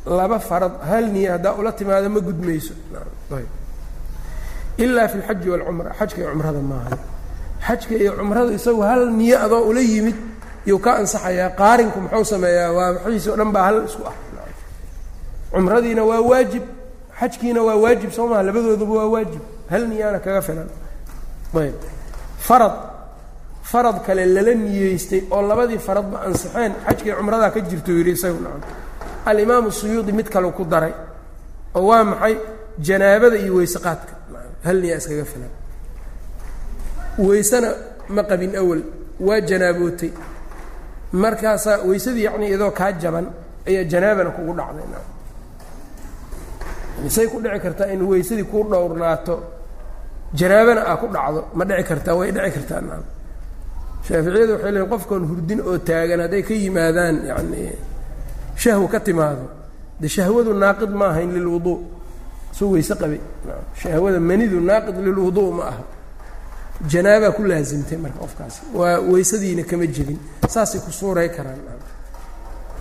[0.07, 2.75] Laba farad hal niyo haddaa ula timaado ma gudmayso
[4.85, 6.97] ilaa fi lxaji walcumra xajka iyo cumrada maaha
[7.67, 10.17] xajka iyo cumrada isagu hal niyo adoo ula yimid
[10.67, 14.15] iyuu ka ansaxayaa qaarinku muxuu sameeyaa waa waxiisi o dhan baa hal isku ah
[15.53, 16.63] cumradiina waa waajib
[17.21, 20.69] xajkiina waa waajib soo maha labadooduba waa waajib hal niyaana kaga filan
[21.63, 21.75] ayb
[22.47, 22.75] farad
[23.71, 28.63] farad kale lala niyeystay oo labadii faradba ansaxeen xajkii cumradaa ka jirto yidhi isagu nacam
[29.31, 30.93] alimaamu suyuudi mid kale ku daray
[31.75, 32.35] oo waa maxay
[32.87, 34.13] janaabada iyo weyseqaadka
[34.65, 35.53] hal niyaa iskaga filan.
[37.27, 37.71] Weysena
[38.15, 38.81] ma qabin awal
[39.27, 40.11] waa janaabootay
[41.23, 43.27] markaasaa weysadii yacni iyadoo kaa jaban
[43.69, 44.85] ayaa janaabana kugu dhacday
[47.17, 49.35] say ku dhici kartaa in weysadii kuu dhowrnaato
[50.39, 53.03] janaabana aa ku dhacdo ma dhici kartaa way dhici kartaa naam.
[54.07, 57.63] Shaaficiyadu waxay leeyiin qofkoon hurdin oo taagan hadday ka yimaadaan yacni
[58.63, 59.45] shahwo ka timaado
[60.01, 61.77] de shahwadu naaqid ma ahayn lilwuduu
[62.59, 63.21] soo weyse qabay
[63.83, 65.83] shahwada manidu naaqid lilwuduu ma aha
[66.93, 70.19] janaabaa ku laasimtay marka qofkaasi waa weysadiina kama jebin
[70.55, 71.61] saasay ku suuray karaan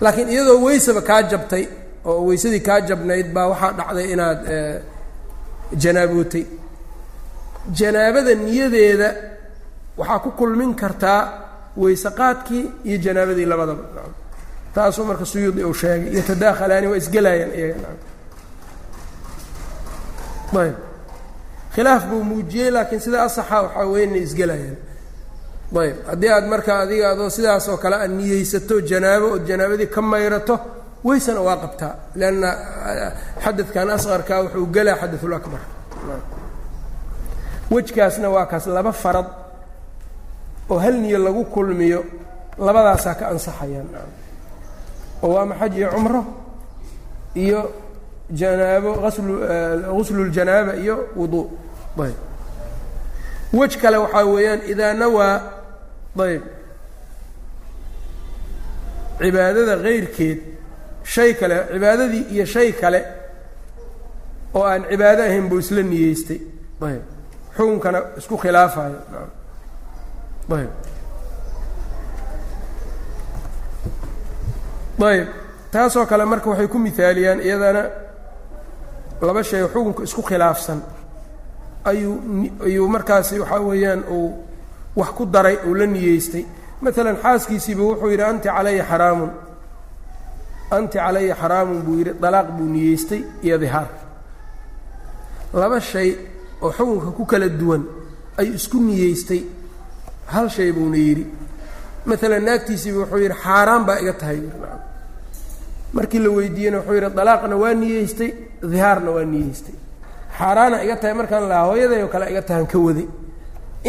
[0.00, 1.64] laakiin iyadoo weysaba kaa jabtay
[2.04, 4.38] oo weysadii kaa jabnayd baa waxaa dhacday inaad
[5.82, 6.44] janaabootay
[7.78, 9.08] janaabada niyadeeda
[9.98, 11.20] waxaa ku kulmin kartaa
[11.76, 13.82] weyseqaadkii iyo janaabadii labadaba
[14.74, 17.88] taasuu marka suyuudi uu sheegay yatadaakhalaani waa isgelayaan iyaga
[20.58, 20.76] ayb
[21.74, 24.76] khilaaf buu muujiyey laakiin sida asaxa waxaa weya inay isgelayaan
[25.82, 30.02] ayb haddii aad marka adiga adoo sidaas oo kale aad niyeysato janaabo ood janaabadii ka
[30.02, 30.54] mayrato
[31.04, 31.94] weysana waa qabtaa.
[32.14, 32.48] Leanna
[33.44, 35.60] xadadkan asqarkaa wuxuu gelaa xadaulakbar
[37.70, 39.26] wejkaasna waa kaas laba farad
[40.70, 42.04] oo hal niyo lagu kulmiyo
[42.58, 43.88] labadaasaa ka ansaxayaan.
[45.22, 46.22] Oo waa maxaj iyo cumro
[47.34, 47.60] iyo
[48.38, 49.32] janaabo aslu
[49.96, 51.44] gusluljanaaba iyo wuduu
[52.04, 52.16] ayb.
[53.52, 55.34] Wej kale waxaa weeyaan idaa nawaa
[56.26, 56.42] ayb.
[59.18, 60.38] Cibaadada kayrkeed
[61.04, 63.00] shay kale cibaadadii iyo shay kale
[64.54, 66.40] oo aan cibaado ahayn buu isla niyeystay
[66.88, 67.02] ayb.
[67.56, 68.98] Xukunkana isku khilaafayo
[70.58, 70.70] ayb.
[75.10, 75.28] Ayb.
[75.72, 77.82] Taasoo kale marka waxay ku mihaaliyaan iyadana
[79.26, 80.80] laba shay xukunka isku khilaafsan
[81.90, 82.14] ayuu
[82.66, 84.28] ayuu markaasi waxaa weeyaan uu
[84.96, 86.44] wax ku daray uu la niyeystay.
[86.82, 89.30] Maalan xaaskiisiiba wuxuu yidhi anti calaya xaraamun.
[90.76, 93.88] Anti calaya xaraamun buu yidhi dalaaq buu niyeystay iyo dihaar
[95.60, 96.08] laba shay
[96.62, 97.82] oo xukunka ku kala duwan
[98.40, 99.42] ayuu isku niyeystay
[100.32, 101.24] hal shay buuna yidhi.
[102.06, 104.40] Maalan naagtiisiiba wuxuu yidhi xaaraan baa iga tahay
[105.96, 108.30] markii la weydiiyeyna wuxuu yidhi dalaaqna waa niyeystay
[108.72, 109.74] dihaarna waa niyeystay.
[110.38, 113.06] Xaaraana iga tahay markaan lahaa hooyaday oo kale iga tahan ka waday.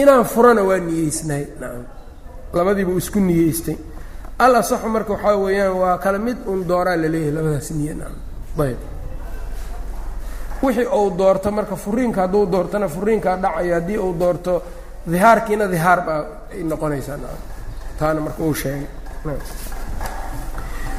[0.02, 1.84] Inaan furana waa niyeysnahay nacam
[2.54, 3.78] labadiiba isku niyeystay.
[4.40, 8.18] Al asaxu marka waxaa weeyaan waa kala mid un dooraa la leeyahay labadaas niye nacam
[8.66, 8.80] ayb
[10.64, 14.54] wixii uu doorto marka furiinka hadduu doortona furiinkaa dhacayo haddii uu doorto
[15.12, 16.22] dihaarkiina dihaar baa
[16.54, 17.18] ay noqonaysaa.
[17.24, 17.42] Nacam
[18.00, 18.88] taana marka uu sheegay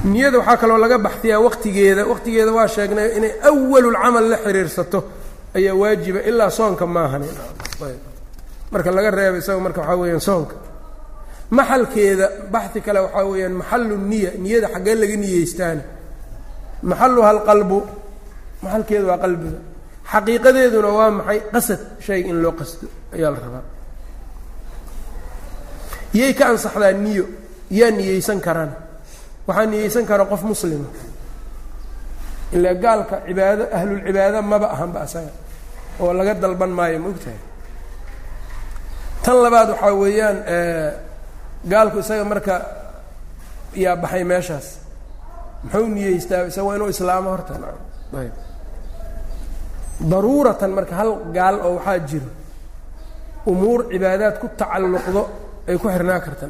[0.04, 2.02] niyada waxaa kaloo laga baxtiyaa waqtigeeda.
[2.06, 5.00] Waqtigeeda waa sheegnay inay awalulcamal la xiriirsato.
[5.54, 7.24] Ayaa waajiba ilaa soonka maahan
[8.72, 10.54] marka laga reebo isaga marka waxaa weeyaan soonka.
[11.50, 15.82] Maxalkeeda baxi kale waxaa weeyaan maxalu niya niyada xaggee laga niyeystaana
[16.82, 17.78] maxaluha alqalbu
[18.62, 19.58] maxalkeedu waa qalbiga.
[20.12, 21.38] Xaqiiqadeeduna waa maxay?
[21.52, 23.64] Qasad shayga in loo qasto ayaa la rabaa.
[26.18, 27.24] Yay ka ansaxdaa niyo
[27.70, 28.72] yaa niyeysan karaan
[29.46, 30.88] waxaa niyeysan kara qof muslima
[32.56, 35.32] ilaa gaalka cibaado ahlulcibaado maba ahanba asaga
[36.02, 37.38] oo laga dalban maayo ma ogtahay?
[39.24, 40.38] Tan labaad waxaa weeyaan
[41.72, 42.54] gaalku isaga marka
[43.84, 44.66] yaa baxay meeshaas
[45.64, 46.46] muxuu niyeystaa?
[46.50, 47.52] Isaga waa inuu islaamo horta
[48.20, 48.34] ayb
[50.10, 52.30] daruuratan marka hal gaal oo waxaa jiro
[53.50, 55.22] umuur cibaadaad ku tacalluqdo
[55.68, 56.46] ay ku xirnaa karta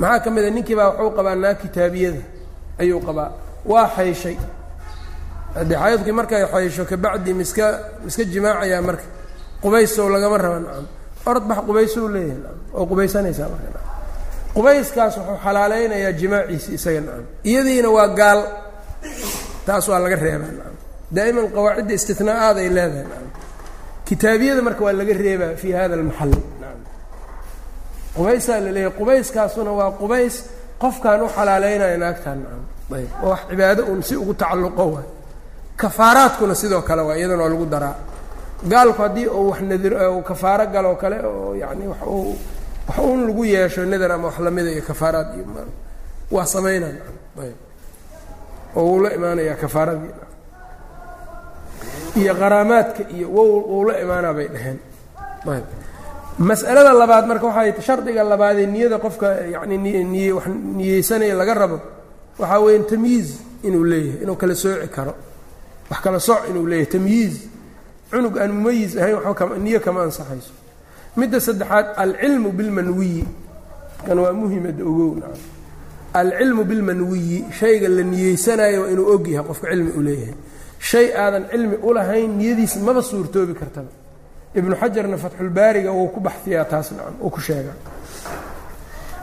[0.00, 2.22] maxaa ka mid a ninkii baa waxuu qabaa naa kitaabiyada.
[2.80, 3.30] Ayuu qabaa.
[3.70, 4.36] Waa xayshay.
[5.54, 7.66] Haddii xaydkii markay xaysho kabacdi miska
[8.04, 9.06] miska jimaacayaa marka.
[9.62, 10.86] Qubaysow lagama raba nacam
[11.28, 13.86] orod bax qubaysow leeyahay nacam oo qubaysanaysaa marka nacam
[14.54, 18.40] qubayskaas wuxuu xalaaleynayaa jimaaciisi isaga nacam iyadiina waa gaal.
[19.66, 20.74] Taas waa laga reebaa nacam
[21.16, 23.28] daa'iman qawaacidda istinaa'aad ay leedahay nacam
[24.08, 26.32] kitaabiyada marka waa laga reebaa fii hada almaxal
[28.18, 30.34] qubaysaa la leeyahay qubayskaasuna waa qubays.
[30.82, 32.40] Qofkaan u xalaaleynaya naagtaan
[32.96, 35.06] ayb wax cibaado uun si ugu tacalluqo waay.
[35.76, 37.94] Kafaaraadkuna sidoo kale waa iyadana lagu daraa.
[38.70, 39.92] Gaalku haddii uu wax nadir
[40.28, 42.36] kafaaro galoo kale oo yacni wax uu
[42.88, 45.44] wax uun lagu yeesho nadar ama wax lamida iyo kafaaraad iyo
[46.30, 47.56] waa samaynaa nacam ayb.
[48.76, 50.14] Oo wuu la imaanayaa kafaaradii
[52.16, 54.78] iyo qaraamaadka iyo wuu la imaanaa bay dhaheen
[55.54, 55.64] ayb
[56.38, 60.04] mas'alada labaad marka waxay shardiga labaadee niyada qofka yacni niy
[60.78, 61.78] niyeysanaya laga rabo
[62.38, 63.28] waxaa weeyaan tamyiiz
[63.66, 65.14] inuu leeyahay inuu kala sooci karo.
[65.90, 67.34] Wax kala sooc inuu leeyahay tamyiiz
[68.10, 70.52] cunug aan mumayiz ahayn waxba kama ansaxayso.
[71.16, 73.24] Midda saddexaad alcilmu bilmanwiyi
[74.06, 75.18] kan waa muhimada ogow
[76.14, 80.34] alcilmu bilmanwiyi shayga la niyeysanayo waa inuu og yahay qofka cilmi u leeyahay.
[80.78, 83.90] Shay aadan cilmi ulahayn niyadiisa maba suurtoobi kartaba
[84.54, 87.76] ibnu xajarna fatxulbaariga wuu ku baxfiyaa taas nacam uu ku sheegaa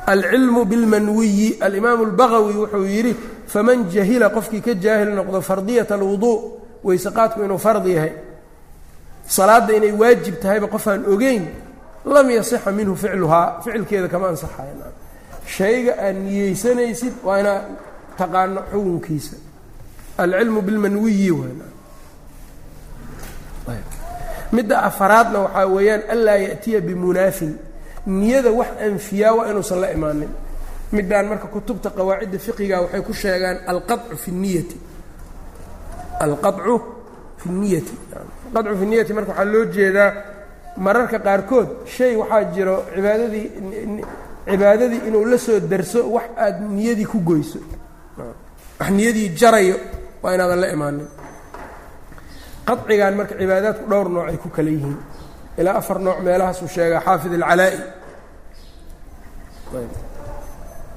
[0.07, 3.15] alcilmu bilmanwiyi alimaamu اlbagawi wuxuu yidhi
[3.47, 8.13] faman jahila qofkii ka jaahil noqdo fardiyat alwuduu weyseqaadku inuu fard yahay.
[9.27, 11.47] Salaadda inay waajib tahayba qofaan ogeyn
[12.05, 14.93] lam yasixa minhu ficluhaa ficilkeeda kama ansaxayo
[15.47, 17.63] shayga aad niyeysanaysid waa inaad
[18.17, 19.37] taqaano xukunkiisa.
[20.17, 21.31] Alcilmu bilmanwiyi
[24.55, 27.53] midda afaraadna waxaa weeyaan anlaa ya'tiya bimunaafin.
[28.19, 30.29] Niyada wax anfiyaa waa inuusan la imaanin.
[30.95, 34.77] Midaan marka kutubta qawaacidda fiqiga waxay ku sheegaan alqacu fi niyati.
[36.25, 36.75] Alqacu
[37.41, 37.93] fi niyati.
[38.55, 40.11] Alqacu fi niyati marka waxaa loo jeedaa
[40.85, 43.47] mararka qaarkood shay waxaa jiro cibaadadii
[44.49, 47.59] cibaadadii inuu la soo darso wax aad niyadii ku goyso.
[48.79, 49.75] Wax niyadii jarayo
[50.23, 51.07] waa inaadan la imaanin
[52.67, 54.97] qacigan marka cibaadaadku dhowr nooc ay ku kala yihiin.
[55.59, 57.77] Ilaa afar nooc meelahaasuu sheegaa xaafid alcalaa'i.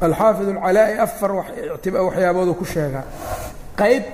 [0.06, 1.30] Alxaafid alcalaa'i afar
[2.06, 3.04] waxyaaboodu ku sheegaa.
[3.80, 4.04] Qayb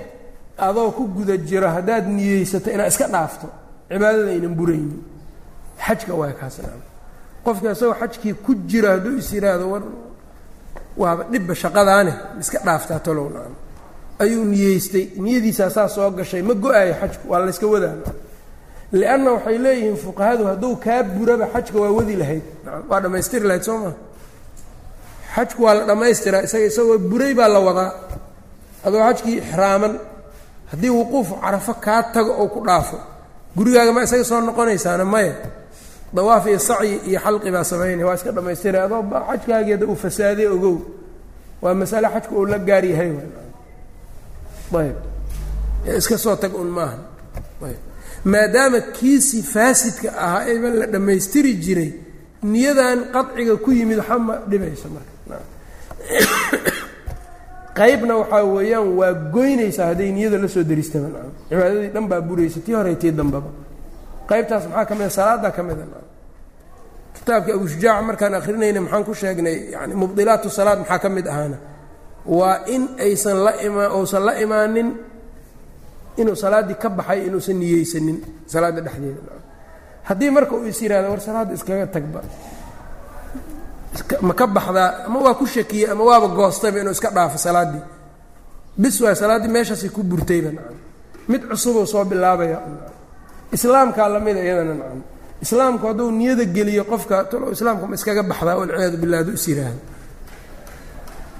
[0.58, 3.46] adoo ku guda jiro haddaad niyeysato inaad iska dhaafto
[3.90, 5.00] cibaadada aynan buraynin.
[5.86, 6.68] Xajka waa kaasna
[7.44, 9.82] qofka isagoo xajkii ku jira hadduu is yidhaahdo war
[11.02, 13.54] waaba dhibba shaqadaane iska dhaaftaa talow nacam
[14.18, 16.42] ayuu niyeystay niyadiisaa saa soo gashay.
[16.42, 17.24] Ma go'aayo xajku?
[17.30, 17.94] Waa layska wadaa.
[18.92, 22.42] Lianna waxay leeyihiin fuqahadu hadduu kaa buraba xajka waa wadi lahayd.
[22.88, 23.94] Waa dhammaystiri lahayd soo maa
[25.34, 27.90] xajku waa la dhammaystiraa isaga isagoo buray baa la wadaa.
[28.86, 29.94] Adoo xajkii ixraaman
[30.70, 32.96] haddii wuquufu carafo kaa tago oo ku dhaafo
[33.56, 35.34] gurigaaga ma isaga soo noqonaysaana maya
[36.14, 38.78] dawaaf iyo sacyi iyo xalqi baa samaynaya waa iska dhammaystira.
[38.86, 40.76] Adoo xajkaagii hadda uu fasaaday ogow
[41.62, 43.10] waa masale xajku uu la gaar yahay
[44.72, 44.96] ayb.
[45.96, 46.98] Iska soo tag un maaha
[47.62, 47.80] ayb.
[48.24, 51.92] Maadaama kiisii faasidka ahaa eeba la dhammaystiri jiray
[52.42, 55.40] niyadan qaciga ku yimid waxa ma dhibayso marka.
[57.78, 62.60] Qaybna waxaa weeyaan waa goynaysaa hadday niyada la soo deristaba nacam cibaadadii dhan baa buraysa
[62.60, 63.50] tii hore tii dambaba.
[64.28, 65.10] Qaybtaas maxaa ka mid a?
[65.10, 66.04] Salaaddaa ka mida nacam
[67.14, 71.56] kitaabka abushujaaca markaan akrinayna maxaan ku sheegnay yani mubdilaatu salaad maxaa ka mid ahaana
[72.26, 74.88] waa in aysan la ima uusan la imaanin
[76.16, 79.32] inuu salaaddii ka baxay inuusan niyeysanin salaadda dhexdeeda.
[80.08, 82.20] Haddii marka uu is yihahdo war salaadda iskaga tagba.
[84.26, 87.82] Ma ka baxdaa ama waa ku shakiyey ama waaba goostayba inuu iska dhaafo salaaddii
[88.78, 90.76] bis waay salaaddii meeshaasay ku burtayba nacam.
[91.28, 92.58] Mid cusubuu soo bilaabaya
[93.52, 95.00] islaamkaa lamida iyadana nacam.
[95.44, 99.80] Islaamku hadduu niyada geliyo qofka talo islaamka ma iskaga baxdaa walciyaadu billah hadduu is yiraahdo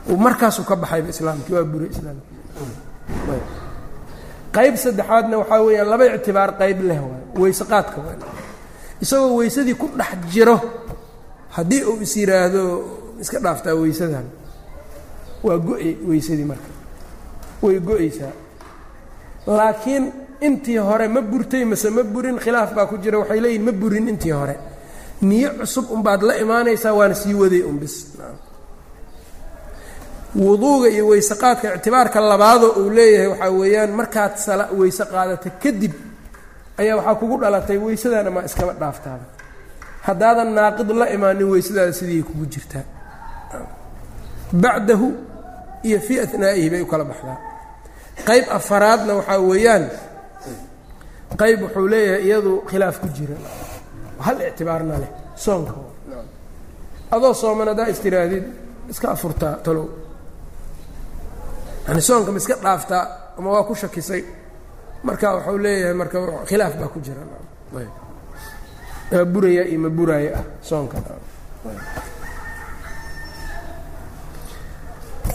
[0.09, 2.33] markaasuu ka baxayba islaamkii waa bure islaamki
[4.57, 7.23] qayb saddexaadna waxaa weeyaan laba ictibaar qayb leh waay.
[7.43, 8.19] Weyse qaadka waay.
[9.03, 10.57] Isagoo weysadii ku dhex jiro
[11.57, 12.63] haddii uu is yidhaahdo
[13.21, 14.27] iska dhaaftaa weysadan
[15.43, 16.71] waa go-e weysadii marka.
[17.63, 18.33] Way go-eysaa
[19.47, 23.73] laakiin intii hore ma burtay mase ma burin khilaaf baa ku jira waxay leeyihiin ma
[23.73, 24.57] burin intii hore.
[25.23, 27.79] Niyo cusub unbaad la imaanaysaa waana sii waday un
[30.35, 34.33] wuduuga iyo weyse qaadka ictibaarka labaadoo uu leeyahay waxaa weeyaan markaad
[34.79, 35.93] weyse qaadata kadib
[36.81, 39.25] ayaa waxaa kugu dhalatay weysadana maa iskaba dhaaftaaba
[40.07, 42.85] haddaadan naaqid la imaanin weysadaada sidii kugu jirtaa.
[44.53, 45.09] Bacdahu
[45.83, 47.39] iyo fii anaa'ihi bay u kala baxdaa.
[48.29, 49.85] Qayb afaraadna waxaa weeyaan
[51.41, 53.35] qayb wuxuu leeyahay iyadu khilaaf ku jira.
[54.25, 55.11] Hal ictibaarna leh
[55.45, 55.73] soonka.
[57.15, 58.45] Adoo sooman haddaa istiraadid
[58.91, 59.87] iska afurtaa talow
[61.89, 63.05] yani soonka ma iska dhaaftaa
[63.39, 64.23] ama waa ku shakisay
[65.07, 66.19] marka waxau leeyahay marka
[66.49, 67.23] khilaaf baa ku jira.
[67.73, 70.97] Maa buraya iyo ma buraaya ah soonka.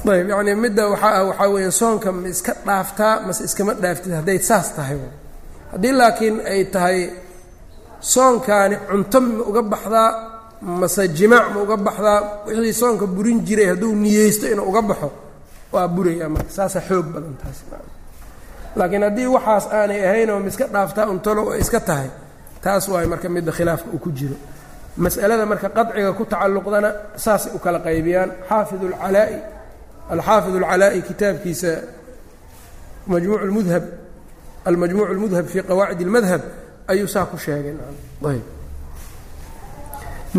[0.10, 4.68] Ayb yani midda waxaa waxaa weeya soonka ma iska dhaaftaa mase iskama dhaaftid hadday saas
[4.76, 4.97] tahay.
[5.72, 7.00] Haddii laakiin ay tahay
[8.14, 10.10] soonkaani cunto ma uga baxdaa
[10.82, 15.10] mase jimaac ma uga baxdaa wixii soonka burin jiray hadduu niyeysto inuu uga baxo
[15.74, 17.59] waa buraya marka saasa xoog badan taas
[18.80, 22.09] laakiin haddii waxaas aanay ahayn oo ma iska dhaaftaa untalo oo iska tahay
[22.63, 24.36] taas waay marka midda khilaafka uu ku jiro.
[25.03, 26.89] Mas'alada marka qadciga ku tacalluqdana
[27.24, 28.30] saasay u kala qaybiyaan.
[28.49, 29.38] Xaafid alcalaa'i
[30.13, 31.72] alxaafid alcalaa'i kitaabkiisa
[33.11, 33.84] majmuuc lmudhab
[34.70, 36.41] almajmuuc اlmudhab fii qawaacid اlmadhab
[36.91, 37.76] ayuu saa ku sheegay.
[38.32, 38.43] Ayb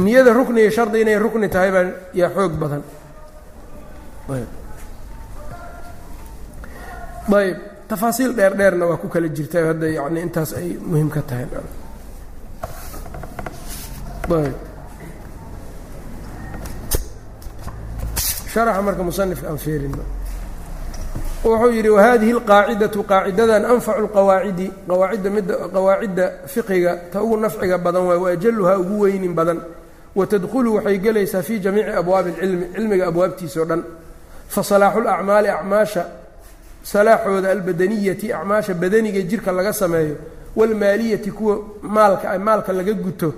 [0.05, 1.85] niyada rukni iyo shardi inay rukni tahay baa
[2.20, 2.83] yaa xoog badan
[7.35, 7.59] ayb
[7.89, 11.47] tafaasiil dheer dheerna waa ku kala jirtaa hadda yani intaas ay muhiim ka tahay.
[18.55, 19.95] Haraxa marka musanifka aan fiirin
[21.45, 28.05] wuxuu yidhi wahadihi alqaacidatu qaacidadan anfacu lqawaacidi qawaacidda midda qawaacidda fiqiga ta ugu nafciga badan
[28.07, 29.59] waay waajaluhaa ugu weynin badan.
[30.14, 33.83] Wa tadkhulu waxay gelaysaa fii jamiici abwaabi اlcilmi cilmiga abwaabtiisa o dhan.
[34.49, 36.03] Fa salaaxu اlacmaali acmaasha
[36.84, 40.16] salaaxooda albadaniyati acmaasha badaniga jirka laga sameeyo
[40.56, 43.34] wاlmaaliyati kuwa maalka maalka laga guto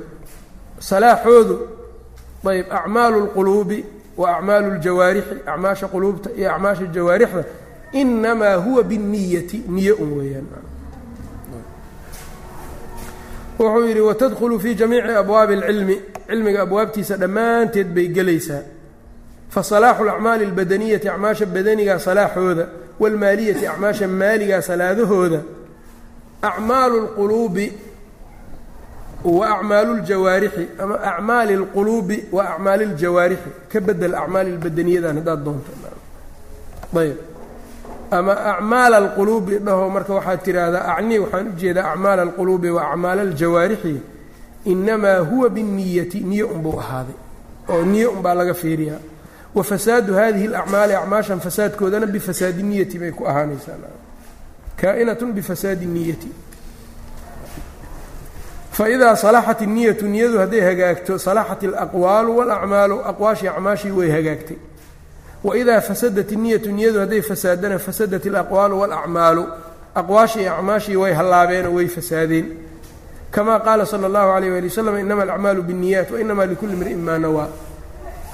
[0.80, 1.56] salaaxoodu
[2.48, 3.86] ayb acmaalu اlquluubi
[4.18, 7.44] wa acmaalu اljawaarixi acmaasha quluubta iyo acmaasha jawaarixda
[7.92, 10.46] inamaa huwa binniyati niyo un weeyaan
[13.60, 18.62] wuxuu yidhi watadkhulu fii jamiici abwaabi اlcilmi cilmiga abwaabtiisa dhammaanteed bay gelaysaa
[19.50, 22.68] fasalaaxu اlacmaali اlbadaniyati acmaasha badaniga salaaxooda
[23.03, 25.41] waalmaaliyati acmaasha maaligaa salaadahooda
[26.51, 27.67] acmaalu lquluubi
[29.25, 37.17] wa acmaalu ljawaarixi ama acmaali lquluubi wa acmaali ljawaarixi ka bedel acmaali lbadaniyadan haddaad doontaayb
[38.17, 43.21] ama acmaala alquluubi dhaho marka waxaad tiraahdaa acni waxaan u jeedaa acmaala alquluubi wa acmaala
[43.29, 43.95] aljawaarixi
[44.73, 47.15] inamaa huwa binniyati niyo unbuu ahaaday
[47.73, 49.01] oo niyo unbaa laga fiiriyaa
[49.55, 53.77] wa fasaadu hadihi alacmaali acmaashan fasaadkoodana bifasaadi niyati bay ku ahaanaysaa.
[54.77, 56.29] Kaa'inatun bifasaadi niyati.
[58.73, 64.57] Faidaa salaxat inniyatu niyadu hadday hagaagto salaxat alaqwaalu walacmaalu aqwaashii acmaashii way hagaagtay.
[65.45, 69.47] Waidaa fasadat inniyatu niyadu hadday fasaadana fasadat alaqwaalu walacmaalu
[69.95, 72.47] aqwaashii acmaashii way hallaabeenoo way fasaadeen.
[73.31, 77.49] Kama qaala sala allahu alayh ali wasalam inama alacmaalu biاnniyaat wainama likulli mri'in maa nawaa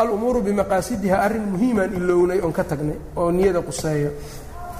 [0.00, 4.10] alumuuru bimaqaasidiha arrin muhiimaan ilownay oon ka tagnay oo niyada quseeyo.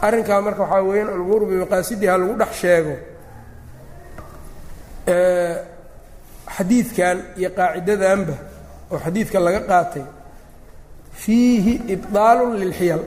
[0.07, 2.95] Arrinkaa marka waxaa weeyaan alumuuru bimaqaasidiha lagu dhex sheego
[6.57, 8.35] xadiidkan iyo qaacidadanba
[8.93, 10.05] oo xadiidka laga qaatay
[11.23, 13.03] fiihi ibdaalun lilxiyal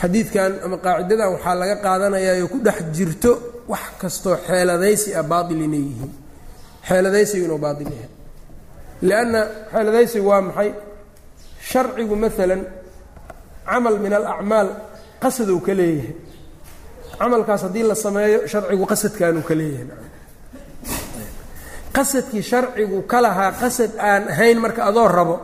[0.00, 3.32] xadiidkan ama qaacidadan waxaa laga qaadanayaa oo ku dhex jirto
[3.72, 6.12] wax kastoo xeeladaysi ah baatil inay yihiin.
[6.88, 8.17] Xeeladaysigu inuu yahay
[9.02, 9.40] lianna
[9.72, 10.70] xeeladaysigu waa maxay
[11.70, 12.62] sharcigu maalan
[13.68, 14.68] camal min alacmaal
[15.22, 16.14] qasaduu ka leeyahay
[17.18, 19.86] camalkaas haddii la sameeyo sharcigu qasadkaanuu ka leeyahay
[21.96, 25.36] qasadkii sharcigu ka lahaa qasad aan ahayn marka adoo rabo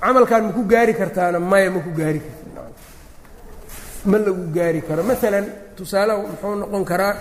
[0.00, 2.62] camalkan maku gaari kartaana maya maku gaari karta
[4.10, 5.46] ma lagu gaari karo maalan
[5.76, 7.14] tusaale muxuu noqon karaa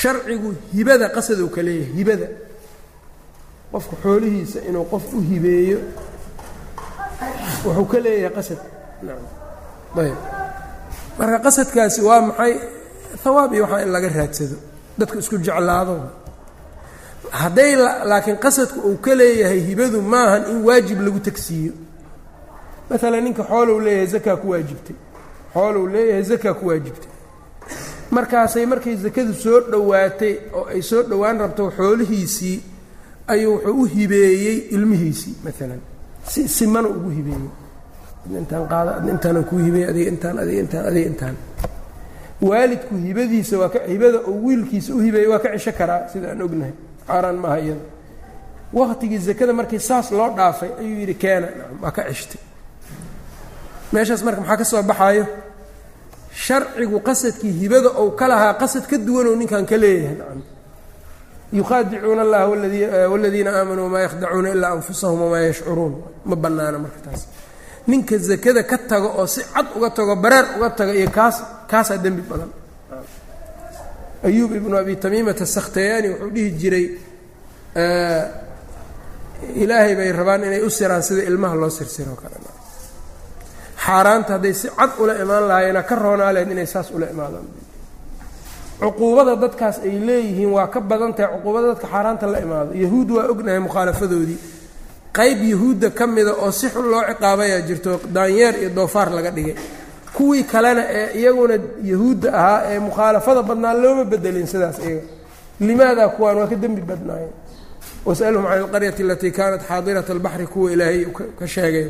[0.00, 2.26] sharcigu hibada qasaduu ka leeyahay hibada
[3.72, 5.78] qofka xoolihiisa inuu qof u hibeeyo
[7.64, 8.58] wuxuu ka leeyahay qasad.
[9.96, 10.16] Ayb
[11.18, 12.52] marka qasadkaasi waa maxay?
[13.24, 14.56] Hawaab iyo waxaa in laga raadsado.
[14.98, 15.94] Dadka isku jeclaado.
[17.40, 17.72] Hadday
[18.10, 21.72] laakiin qasadku uu ka leeyahay hibadu maahan in waajib lagu tagsiiyo.
[22.90, 24.96] Maalan ninka xoolow leeyahay zakaa ku waajibtay.
[25.54, 27.10] Xoolow leeyahay zakaa ku waajibtay.
[28.10, 32.56] Markaasay markay zakadu soo dhowaatay oo ay soo dhowaan rabto xoolihiisii
[33.28, 35.80] ayuu wuxuu u hibeeyey ilmihiisii maalan
[36.30, 37.48] si simana ugu hibeeyey.
[38.38, 38.66] Intaan
[38.96, 41.36] adna intaanan kuu hibeeyey adiga intaan adiga intaan adiga intaan.
[42.42, 46.72] Waalidku hibadiisa waa hibada oo wiilkiisa u hibeeyey waa ka cisho karaa sida aan ognahay.
[47.06, 47.80] Xaaraan maaha iyada.
[48.72, 51.48] Waktigii zakada markii saas loo dhaafay ayuu yidhi keena.
[51.82, 52.40] Waa ka cishtay
[53.92, 55.26] meeshaas marka maxaa ka soo baxaayo?
[56.34, 60.16] Sharcigu qasadkii hibada ou ka lahaa qasad ka duwanoo ninkan ka leeyahay
[61.52, 62.46] nacam yukhaadicuuna allaha
[63.12, 65.94] waladiina aamanuu wamaa yakhdacuuna ilaa anfusahum wamaa yashcuruun
[66.24, 67.22] ma bannaana marka taas
[67.86, 71.36] ninka zakada ka tago oo si cad uga tago bareer uga tago iyo kaas
[71.70, 72.50] kaasaa dembi badan.
[74.24, 76.86] Ayuub ibnu abi tamiimata sakhtayaani wuxuu dhihi jiray
[79.62, 82.36] ilaahay bay rabaan inay u siraan sida ilmaha loo sirsiro kale.
[83.84, 87.46] Xaaraanta hadday si cad ula imaan lahaayena ka roonaa lahayd inay saas ula imaadaan
[88.80, 92.70] cuquubada dadkaas ay leeyihiin waa ka badan tahay cuquubada dadka xaaraanta la imaado.
[92.82, 94.38] Yahuud waa ognahay mukhaalafadoodii
[95.18, 99.54] qayb yahuudda ka mida oo si xun loo ciqaabayaa jirto daanyeer iyo doofaar laga dhigay.
[100.16, 101.54] Kuwii kalena ee iyaguna
[101.90, 105.02] yahuudda ahaa ee mukhaalafada badnaa looma bedelin sidaas iyaga
[105.60, 107.32] limaadaa kuwaan waa ka dembi badnaayeen?
[108.06, 111.00] Wasalhum can alqaryati alatii kaanat xaadirat albaxri kuwa ilaahay
[111.38, 111.88] ka sheegay.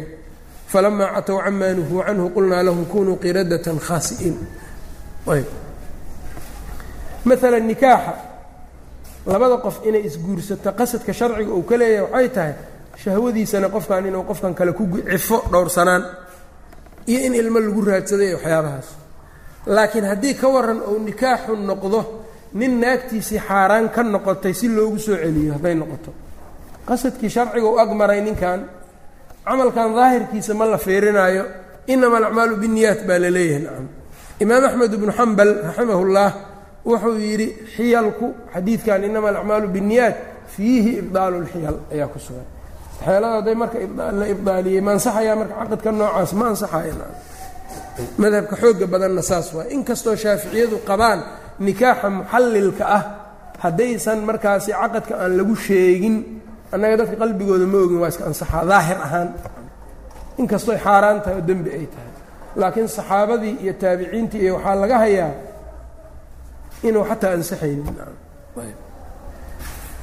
[0.72, 4.37] Falamaa catow camaa nuhuu canhu qulnaa lahum kunuu qiradatan khaasi'iin
[7.27, 8.14] ayb maalan nikaaxa.
[9.27, 12.55] Labada qof inay isguursato qasadka sharciga uu ka leeyahay waxay tahay
[13.03, 16.03] shahwadiisana qofkan inuu qofkan kale ku cifo dhowrsanaan
[17.07, 18.89] iyo in ilmo lagu raadsaday waxyaabahaas.
[19.66, 22.01] Laakiin haddii ka waran uu nikaaxu noqdo
[22.55, 26.11] nin naagtiisii xaaraan ka noqotay si loogu soo celiyo hadday noqoto.
[26.87, 28.61] Qasadkii sharciga u agmaray ninkan
[29.45, 31.45] camalkan daahirkiisa ma la fiirinaayo
[31.87, 33.87] inama alacmaalu binniyaat baa la leeyahay nacam
[34.41, 36.29] imaam axmed ibnu xambal raximahullah
[36.89, 40.16] wuxuu yidhi xiyalku xadiidkan inama alacmaalu binniyaat
[40.55, 42.47] fiihi ibdaalu lxiyal ayaa ku sugan.
[43.05, 43.76] Xeelada hadday marka
[44.20, 46.95] la ibdaaliyey ma ansaxayaa marka caqadka noocaas ma ansaxaya
[48.22, 51.20] madhabka xooga badanna saas waay inkastoo shaaficiyadu qabaan
[51.66, 53.03] nikaaxa muxallilka ah
[53.64, 56.16] haddaysan markaasi caqadka aan lagu sheegin
[56.74, 59.28] annaga dadka qalbigooda ma ogin waa iska ansaxaa daahir ahaan.
[60.43, 62.11] Inkastooy xaaraan tahay oo dembi ay tahay.
[62.61, 65.30] Laakiin saxaabadii iyo taabiciintii iyo waxaa laga hayaa
[66.89, 67.87] inuu xataa ansaxaynin.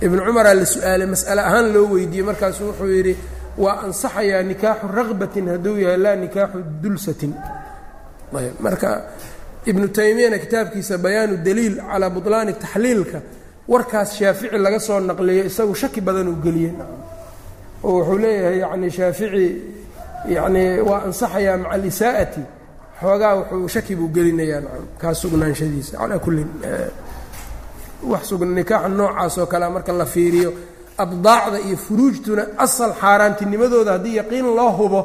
[0.06, 3.14] Ibnu cumaraa la su'aalay mas'ale ahaan loo weydiiyey markaasuu wuxuu yidhi
[3.64, 7.34] waa ansaxayaa nikaaxu raqbatin hadduu yahay laa nikaaxu dulsatin.
[8.38, 8.90] Ayb marka
[9.70, 13.20] ibnu taymiyana kitaabkiisa bayaanu daliil calaa buطlaani taxliilka.
[13.72, 16.74] Warkaas shaafici laga soo naqliyo isagu shaki badan uu geliyey.
[17.84, 19.46] Oo wuxuu leeyahay yani shaafici
[20.36, 22.42] yani waa ansaxayaa maca alisaa'ati
[23.04, 24.62] xoogaa wuxuu shaki buu gelinayaa
[25.02, 26.50] kaa sugnaanshadiisa calaa kullin
[28.12, 30.50] wax sugna nikaaxa noocaas oo kalea marka la fiiriyo
[31.04, 35.00] abdaacda iyo furuujtuna asal xaaraantinimadooda haddii yaqiin loo hubo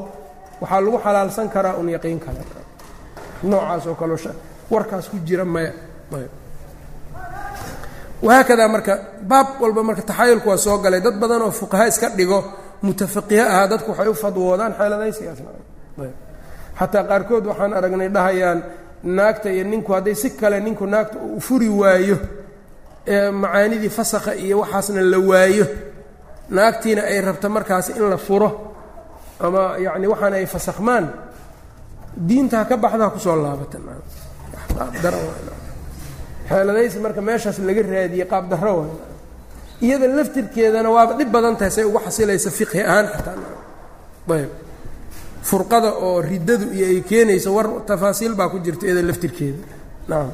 [0.60, 2.40] waxaa lagu xalaalsan karaa un yaqiin kale.
[3.50, 3.96] Noocaas oo
[4.72, 5.72] warkaas ku jira maya.
[8.26, 8.92] Wahaakadaa marka
[9.30, 12.38] baab walba marka taxayulku waa soo galay dad badan oo fuqaha iska dhigo
[12.82, 14.72] mutafaqihe ahaa dadku waxay u fadwoodaan
[16.78, 18.58] xeeladaysigaasxataa qaarkood waxaan aragnay dhahayaan
[19.16, 22.16] naagta iyo ninku hadday si kale ninku naagta uu furi waayo
[23.06, 25.66] ee macaanidii fasakha iyo waxaasna la waayo.
[26.56, 28.48] Naagtiina ay rabto markaas in la furo
[29.40, 31.04] ama yacni waxaana ay fasakhmaan
[32.28, 33.78] diinta ha ka baxda ha ku soo laabata
[36.48, 38.90] xeeladaysi marka meeshaas laga raadiyey qaab darro waay
[39.84, 43.36] iyada laftirkeedana waaba dhib badan tahay say ugu xasilaysa fiqhi ahaan xataa.
[44.36, 44.50] Ayb
[45.48, 49.58] furqada oo riddadu iyo ay keenayso war tafaasiil baa ku jirta iyada laftirkeeda.
[50.10, 50.30] Nacam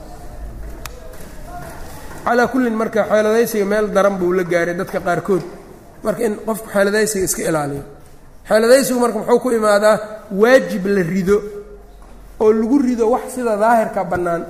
[2.25, 5.43] calaa kullin marka xeeladaysiga meel daran buu la gaaray dadka qaarkood.
[6.05, 7.83] Marka in qofku xeeladaysiga iska ilaaliyo.
[8.49, 9.97] Xeeladaysigu marka muxuu ku imaadaa
[10.43, 11.37] waajib la rido
[12.43, 14.43] oo lagu rido wax sida daahirka bannaan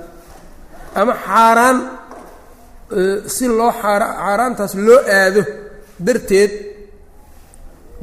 [0.99, 1.77] ama xaaraan
[3.35, 5.41] si loo xaaraantaas loo aado
[6.05, 6.51] darteed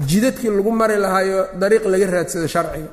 [0.10, 2.89] jidadkii lagu mari lahaayo dariiq laga raadsado sharciga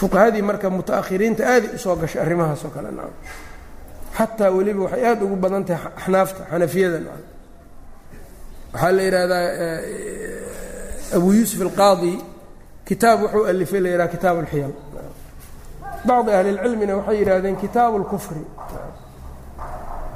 [0.00, 3.14] fuqahadii marka muta'ahiriinta aaday usoo gashay arrimahaas oo kale nacam
[4.18, 7.22] xataa weliba waxay aada ugu badan tahay axnaafta xanafiyada nacam
[8.72, 9.44] waxaa la yidhaahdaa
[11.16, 12.12] abu yuusuf alqaadi
[12.88, 14.72] kitaab wuxuu alifay la yidhaha kitaab alxiyal
[16.08, 18.42] bacdi ahli اlcilmina waxay yidhahdeen kitaabu اlkufri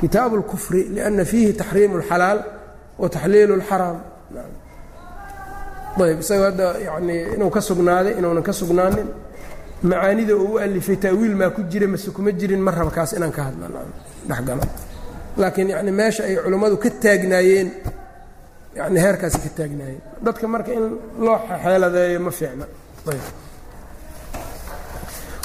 [0.01, 2.39] kitaabu اlkufri liأna fiihi taxriimu اlxalaal
[3.03, 3.99] wa taxliilu اlxaraam
[6.04, 9.08] ayb isagoo hadda yani inuu ka sugnaaday inuunan ka sugnaanin.
[9.84, 13.32] Macaanida uu u alifay taawiil maa ku jira mase kuma jirin ma raba kaas inaan
[13.32, 13.68] ka hadla.
[14.28, 14.64] Dhexgalo
[15.38, 17.72] laakiin yani meesha ay culummadu ka taagnaayeen
[18.76, 20.02] yani heerkaasi ka taagnaayeen.
[20.26, 20.86] Dadka marka in
[21.20, 22.66] loo xeeladeeyo ma fiicna.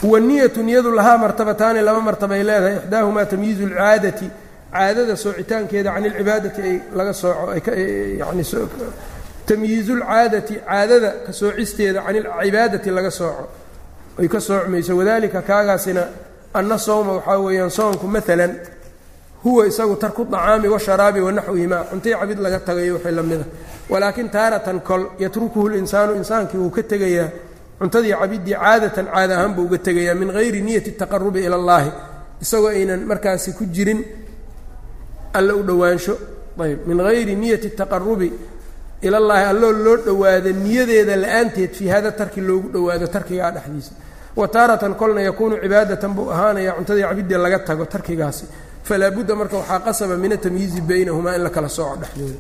[0.02, 2.76] Waniyatu niyadu lahaa martabataani laba martabay leedahay.
[2.76, 4.30] Ixdaahumaa tamyiizu اlcaadati
[4.72, 7.52] caadada soocitaankeeda can ilcibaadati ay laga sooco
[9.50, 13.48] yani tamyiizu lcaadati caadada ka soocisteeda can ilcibaadati laga sooco.
[14.18, 16.06] Ay ka soocmayso wadalika kaagaasina
[16.54, 18.60] anna sowma waxaa weeyaan soonku maalan
[19.42, 23.44] huwa isagu tarku طacaami washaraabi wanaxwihimaa cuntai cabid laga tagayo wixii la mida
[23.88, 27.28] walaakin taaratan kol yatrukuhu linsaanu insaankii wuu ka tegayaa.
[27.78, 31.90] Cuntadii cabidii caadatan caada ahaan buu uga tegayaa min hayri niyati taqarubi ila اllahi
[32.42, 34.04] isagoo aynan markaasi ku jirin
[35.32, 36.18] alle u dhowaansho.
[36.60, 38.32] Ayb min hayri niyati taqarubi
[39.02, 43.92] ilallaahi alloo loo dhowaado niyadeeda la'aanteed fii hada tarki loogu dhowaado tarkigaa dhexdiisa.
[44.36, 48.44] Wa taaratan kolna yakuunu cibaadatan buu ahaanayaa cuntadii cabidii laga tago tarkigaasi.
[48.84, 52.38] Falaa budda marka waxaa qasaba min atamyiizi baynahumaa in la kala sooco dhexdooda.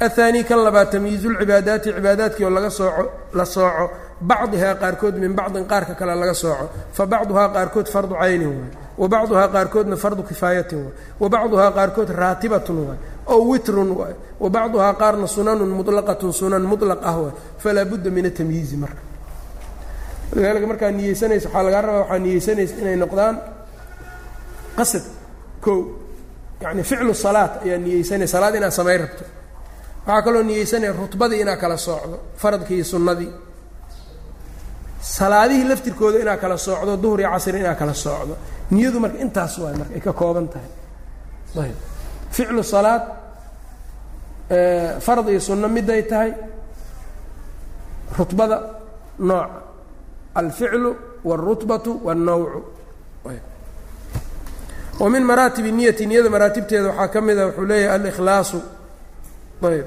[0.00, 3.02] Ahaanii kan labaad tamyiizu lcibaadaati cibaadaadkii oo laga sooco
[3.34, 6.68] la sooco bacdihaa qaarkood min bacdin qaarka kale laga sooco.
[6.92, 12.08] Fa bacduhaa qaarkood fardu caynin waay wa bacduhaa qaarkoodna fardu kifaayatin waay wa bacduhaa qaarkood
[12.22, 12.98] raatibatun waay
[13.32, 18.26] ow witrun waay wa bacduhaa qaarna sunanun muطlaqatun sunan muطlaq ah waay falaa budda min
[18.30, 19.02] atamyiizi marka
[20.32, 23.34] walidaalika markaa niyeysanaysa waxaa lagaa rabaa waxaa niyeysanaysa inay noqdaan
[24.78, 25.02] qasad
[25.64, 25.78] kow
[26.64, 29.24] yacni ficlu salaat ayaa niyeysanaya salaad inaad samayn rabto
[30.06, 33.30] waxaa kaloo niyeysanaya rutbadii inaad kala soocdo faradkii iyo sunnadii
[35.00, 38.36] salaadihii laftirkooda inaad kala soocdo duhur iyo casri inaad kala soocdo
[38.70, 40.70] niyadu marka intaas waay marka ay ka kooban tahay.
[41.64, 41.76] Ayb
[42.30, 43.02] ficlu salaad
[45.00, 46.32] farad iyo sunno miday tahay.
[48.18, 48.56] Rutbada
[49.18, 49.62] nooca
[50.34, 52.62] alficlu wاlrutbatu wاlnawcu
[55.00, 55.22] wa min
[55.76, 58.60] niyati niyada maraatibteeda waxaa ka mida wuxuu leeyahay alikhlaasu.
[59.62, 59.86] Ayb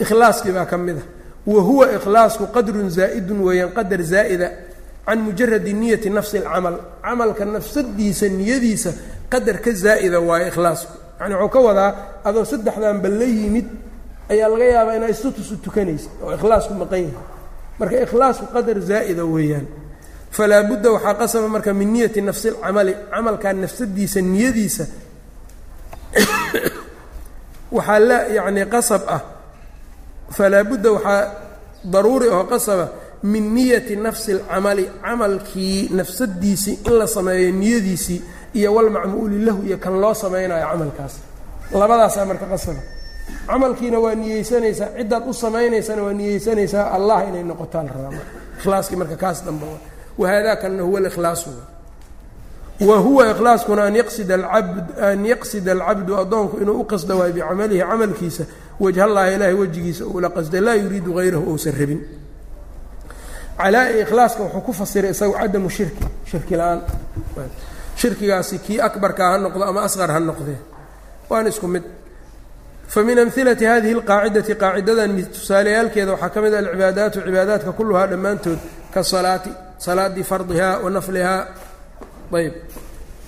[0.00, 1.02] ikhlaaskii baa ka mid a
[1.46, 4.50] wa huwa ikhlaasku qadrun zaa'idun weeyaan qadar zaa'ida
[5.06, 8.92] can mujaradi niyati nafsi اlcamal camalka nafsadiisa niyadiisa
[9.30, 10.92] qadar ka zaa'ida waayo ikhlaasku.
[11.20, 11.90] Yani wuxuu ka wadaa
[12.24, 13.66] adoo saddexdanba la yimid
[14.30, 17.26] ayaa laga yaabaa inaa istutusu tukanaysa oo ikhlaasku maqan yahay.
[17.78, 19.66] Marka ikhlaasku qadar zaa'ida weeyaan
[20.30, 24.86] falaa budda waxaa qasaba marka min niyati nafsi اlcamali camalkaa nafsadiisa niyadiisa
[27.76, 29.22] waxaa la yacni qasab ah.
[30.30, 31.41] Falaa budda waxaa
[31.84, 32.88] daruuri oo qasaba
[33.22, 38.22] min niyati nafsi اlcamali camalkii nafsadiisii in la sameeyo niyadiisii
[38.54, 41.14] iyo walmacmuuli lahu iyo kan loo samaynayo camalkaas.
[41.72, 42.80] Labadaasaa marka qasaba.
[43.46, 48.20] Camalkiina waa niyeysanaysaa ciddaad u samaynaysana waa niyeysanaysaa allah inay noqotaan rabaa
[48.58, 49.66] ikhlaaskii marka kaas damba
[50.18, 51.50] wahada kanna huwa اlikhlaasu
[52.88, 57.80] wa huwa ikhlaaskuna an yaqsida alabd an yaqsida alcabdu addoonku inuu u qasdo waayo bicamalihi
[57.80, 58.44] camalkiisa
[58.80, 62.00] wajhallaahi ilaahay wejigiisa uula qasda laa yuriidu hayrahu ousan rabin.
[63.58, 66.80] Calaa-i ikhlaaska wuxuu ku fasiray isagu cadamu shirki shirki la'aan.
[68.00, 70.58] Shirkigaasi kii akbarkaa ha noqdo ama asqar ha noqdee
[71.30, 71.82] waan isku mid.
[72.88, 78.58] Famin amhilati hadihi اlqaacidati qaacidadan tusaaleyaalkeeda waxaa ka mid a alcibaadaatu cibaadaadka kulluhaa dhammaantood
[78.94, 79.50] ka salaati
[79.86, 81.40] salaadii fardihaa wa naflihaa
[82.38, 82.54] ayb.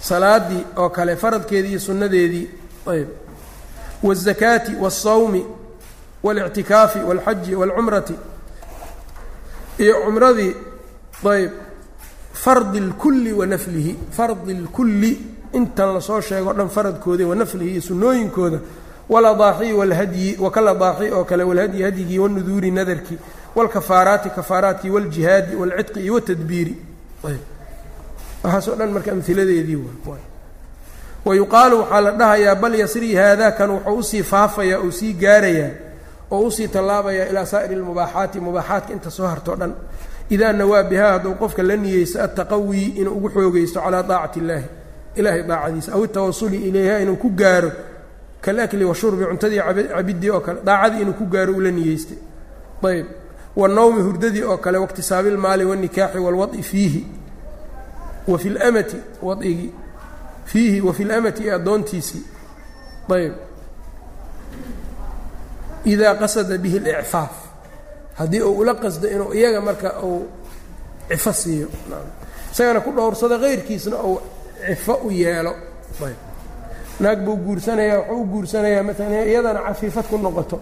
[0.01, 2.47] Salaadii oo kale faradkeedii iyo sunnadeedii
[2.93, 3.09] ayb
[4.04, 5.46] wالzakaati wالsawmi
[6.24, 8.14] wاlictikaafi wاlxaji wاlcumrati
[9.78, 10.54] iyo cumradii
[11.32, 11.52] ayb
[12.34, 15.12] fardi اlkulli wa naflihi fardi اlkulli
[15.54, 18.60] intan lasoo sheego o dhan faradkoodii wa naflihi iyo sunnooyinkooda
[19.10, 23.18] waladaaxi walhadyi wakaladaaxi oo kale walhadyi hadyigii wanuduuri nadarkii
[23.56, 26.76] wاlkafaaraati kafaaraadkii wاljihaadi wاlcidqi iyo wاtadbiiri
[28.44, 29.78] waxaasoo dhan marka amiladeedii
[31.25, 35.71] wa yuqaalu waxaa la dhahayaa bal yasrii haadakan wuxuu u sii faafayaa uu sii gaarayaa
[36.31, 39.73] oo u sii tallaabayaa ilaa saa'iri اlmubaaxaati mubaaxaatka inta soo hartoo dhan
[40.35, 44.67] idaa nawaa bihaa hadduu qofka la niyeysto attaqawii inuu ugu xoogaysto calaa daacati illaahi
[45.19, 47.71] ilaahay daacadiisa aw itawasuli ilayha inuu ku gaaro
[48.45, 49.61] kalakli washurbi cuntadii
[49.97, 52.19] cabidii oo kale daacadii inuu ku gaaro ula niyeystay
[52.89, 53.07] ayb
[53.57, 57.07] wanawmi hurdadii oo kale waiktisaabi ilmaali wanikaaxi walwai fiihi
[58.29, 59.71] wa fi lamati waigii
[60.45, 62.23] fiihi wa fi lamati ee addoontiisii.
[63.15, 63.33] Ayb
[65.85, 67.35] idaa qasada bihi اlicfaaf
[68.19, 70.27] haddii uu ula qasdo inuu iyaga marka uu
[71.09, 71.69] cifo siiyo.
[72.53, 74.21] Isagana ku dhowrsado kayrkiisna uu
[74.67, 75.55] cifo u yeelo.
[76.07, 76.17] Ayb
[77.01, 80.61] naag buu guursanayaa wuxuu u guursanayaa maalan iyadana cafiifad ku noqoto.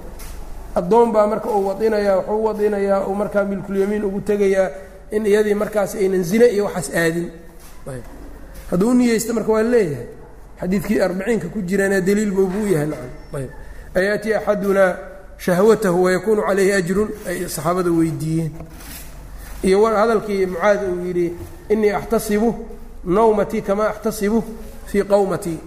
[0.74, 4.70] Addoon baa marka uu wadinayaa wuxuu u wadinayaa uu markaa milkulyamiin ugu tegayaa
[5.10, 7.30] in iyadii markaas aynan zine iyo waxaas aadin.
[7.92, 8.02] Ayb
[8.72, 10.06] hadduu u niyeysta marka waa leeyahay.
[10.60, 13.48] Xadiidkii arbiciinka ku jirana daliil buu yahay nacam
[13.94, 14.96] ayaati axadunaa
[15.38, 18.52] shahwatahu wayakuunu calayhi ajrun ay saxaabada weydiiyeen.
[19.62, 21.32] Iyo hadalkii mucaad uu yidhi
[21.68, 22.54] inii axtasibu
[23.04, 24.44] nawmatii kamaa axtasibu
[24.86, 25.58] fii qawmatii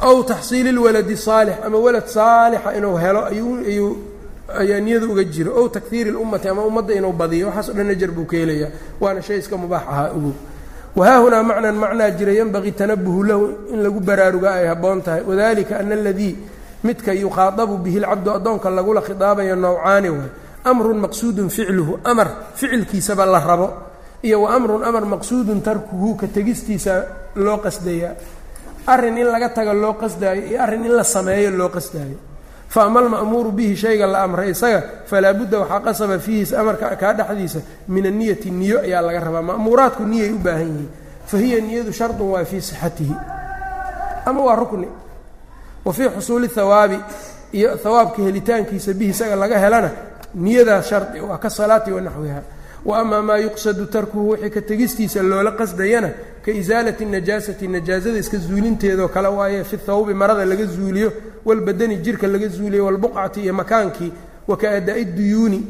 [0.00, 3.96] aw taxsiili lwaladi saalix ama walad saalixa inuu helo ayuu
[4.48, 5.52] ayaa niyada uga jiro.
[5.56, 8.70] Ow takhiiri اlummati ama ummadda inuu badiyo waxaas o dhan ajar buu ka helayaa
[9.00, 10.32] waana shay iska mubaax ahaa ogow
[10.96, 15.22] wahaahunaa macnan macnaa jira yenbagii tanabuhu lahu in lagu baraaruga ay habboon tahay.
[15.22, 16.36] Wadalika ana aladii
[16.84, 20.30] midka yukhaadabu bihi lcabdu addoonka lagula khidaabayo nowcaani waay
[20.64, 23.68] amrun maqsuudun ficluhu amar ficilkiisaba la rabo.
[24.22, 27.06] Iyo wa amrun amar maqsuudun tarkuhu ka tegistiisa
[27.36, 28.14] loo qasdayaa.
[28.88, 32.16] Arrin in laga taga loo qasdaayo iyo arrin in la sameeyo loo qasdaayo
[32.68, 37.12] fa ama alma'muuru bihi shayga la amray isaga falaa budda waxaa qasaba fiihi amarka kaa
[37.14, 39.42] dhexdiisa min aniyati niyo ayaa laga rabaa.
[39.42, 40.88] Ma'muuraadku niyay u baahan yihiin
[41.26, 43.14] fa hiya niyadu shardun waa fii sixatihi.
[44.26, 44.88] Ama waa rukni.
[45.84, 46.98] Wa fii xusuuli hawaabi
[47.52, 49.90] iyo hawaabka helitaankiisa bihi isaga laga helana
[50.34, 52.42] niyadaas shardi waa ka salaati wa naxwiha.
[52.84, 56.10] Wa amaa maa yuqsadu tarkuhu wixii ka tegistiisa loola qasdayana
[56.48, 61.12] ka isaalati najaasati najaasada iska zuulinteedoo kale waaye fi thawbi marada laga zuuliyo
[61.44, 64.12] walbadani jirka laga zuuliyo walbuqcati iyo makaankii
[64.48, 65.60] wa ka adaa'i duyuuni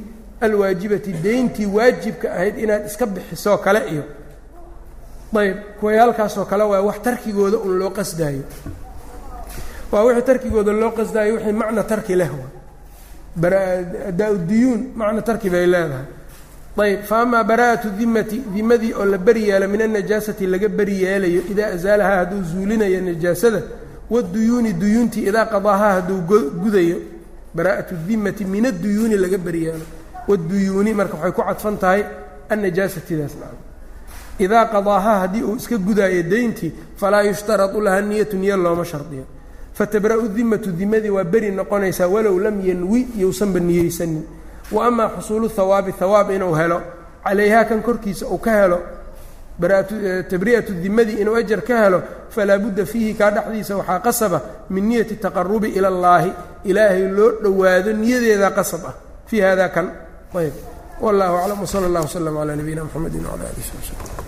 [0.41, 4.05] alwaajibati deyntii waajibka ahayd inaad iska bixisoo kale iyo.
[5.37, 8.43] Ayb kuway halkaasoo kale waay wax tarkigooda un loo qasdaayo.
[9.93, 12.31] Waa wixii tarkigooda loo qasdaayo wixii macna tarki leh
[14.09, 16.07] adaa duyuun macna tarki bay leedahay
[16.83, 21.43] ayb fa amaa baraa'atu dimati dimadii oo la beri yeelo min annajaasati laga beri yeelayo
[21.51, 23.63] idaa asaalahaa hadduu zuulinayo najaasada
[24.11, 26.21] waduyuuni duyuuntii idaa qadaahaa hadduu
[26.63, 26.97] gudayo
[27.55, 29.87] baraa'atu dimati min aduyuuni laga beri yeelo.
[30.29, 32.05] Waduyuuni marka waxay ku cadfan tahay
[32.49, 33.33] annajaasatidaas
[34.39, 39.25] idaa qadaahaa haddii uu iska gudaayo deyntii falaa yushtaradu laha niyatu niyo looma shardiyo.
[39.75, 44.23] Fatabra'u dimatu dimadii waa beri noqonaysaa walow lam yanwi yousanba niyeysanin
[44.73, 46.82] wa amaa xusuulu hawaabi hawaab inuu helo
[47.24, 48.78] calayhaa kan korkiisa uu ka helo
[50.31, 54.40] tabri'atu dimadii inuu ajar ka helo falaa budda fiihi kaa dhexdiisa waxaa qasaba
[54.70, 56.32] min niyati taqarubi ila allaahi
[56.65, 58.95] ilaahay loo dhowaado niyadeedaa qasab ah.
[59.28, 59.93] Fii hada kan
[60.35, 60.55] ayb.
[61.01, 64.28] Wallahu aclam wsala allah wslm calaa nabiyina mxamedi wcala alih sb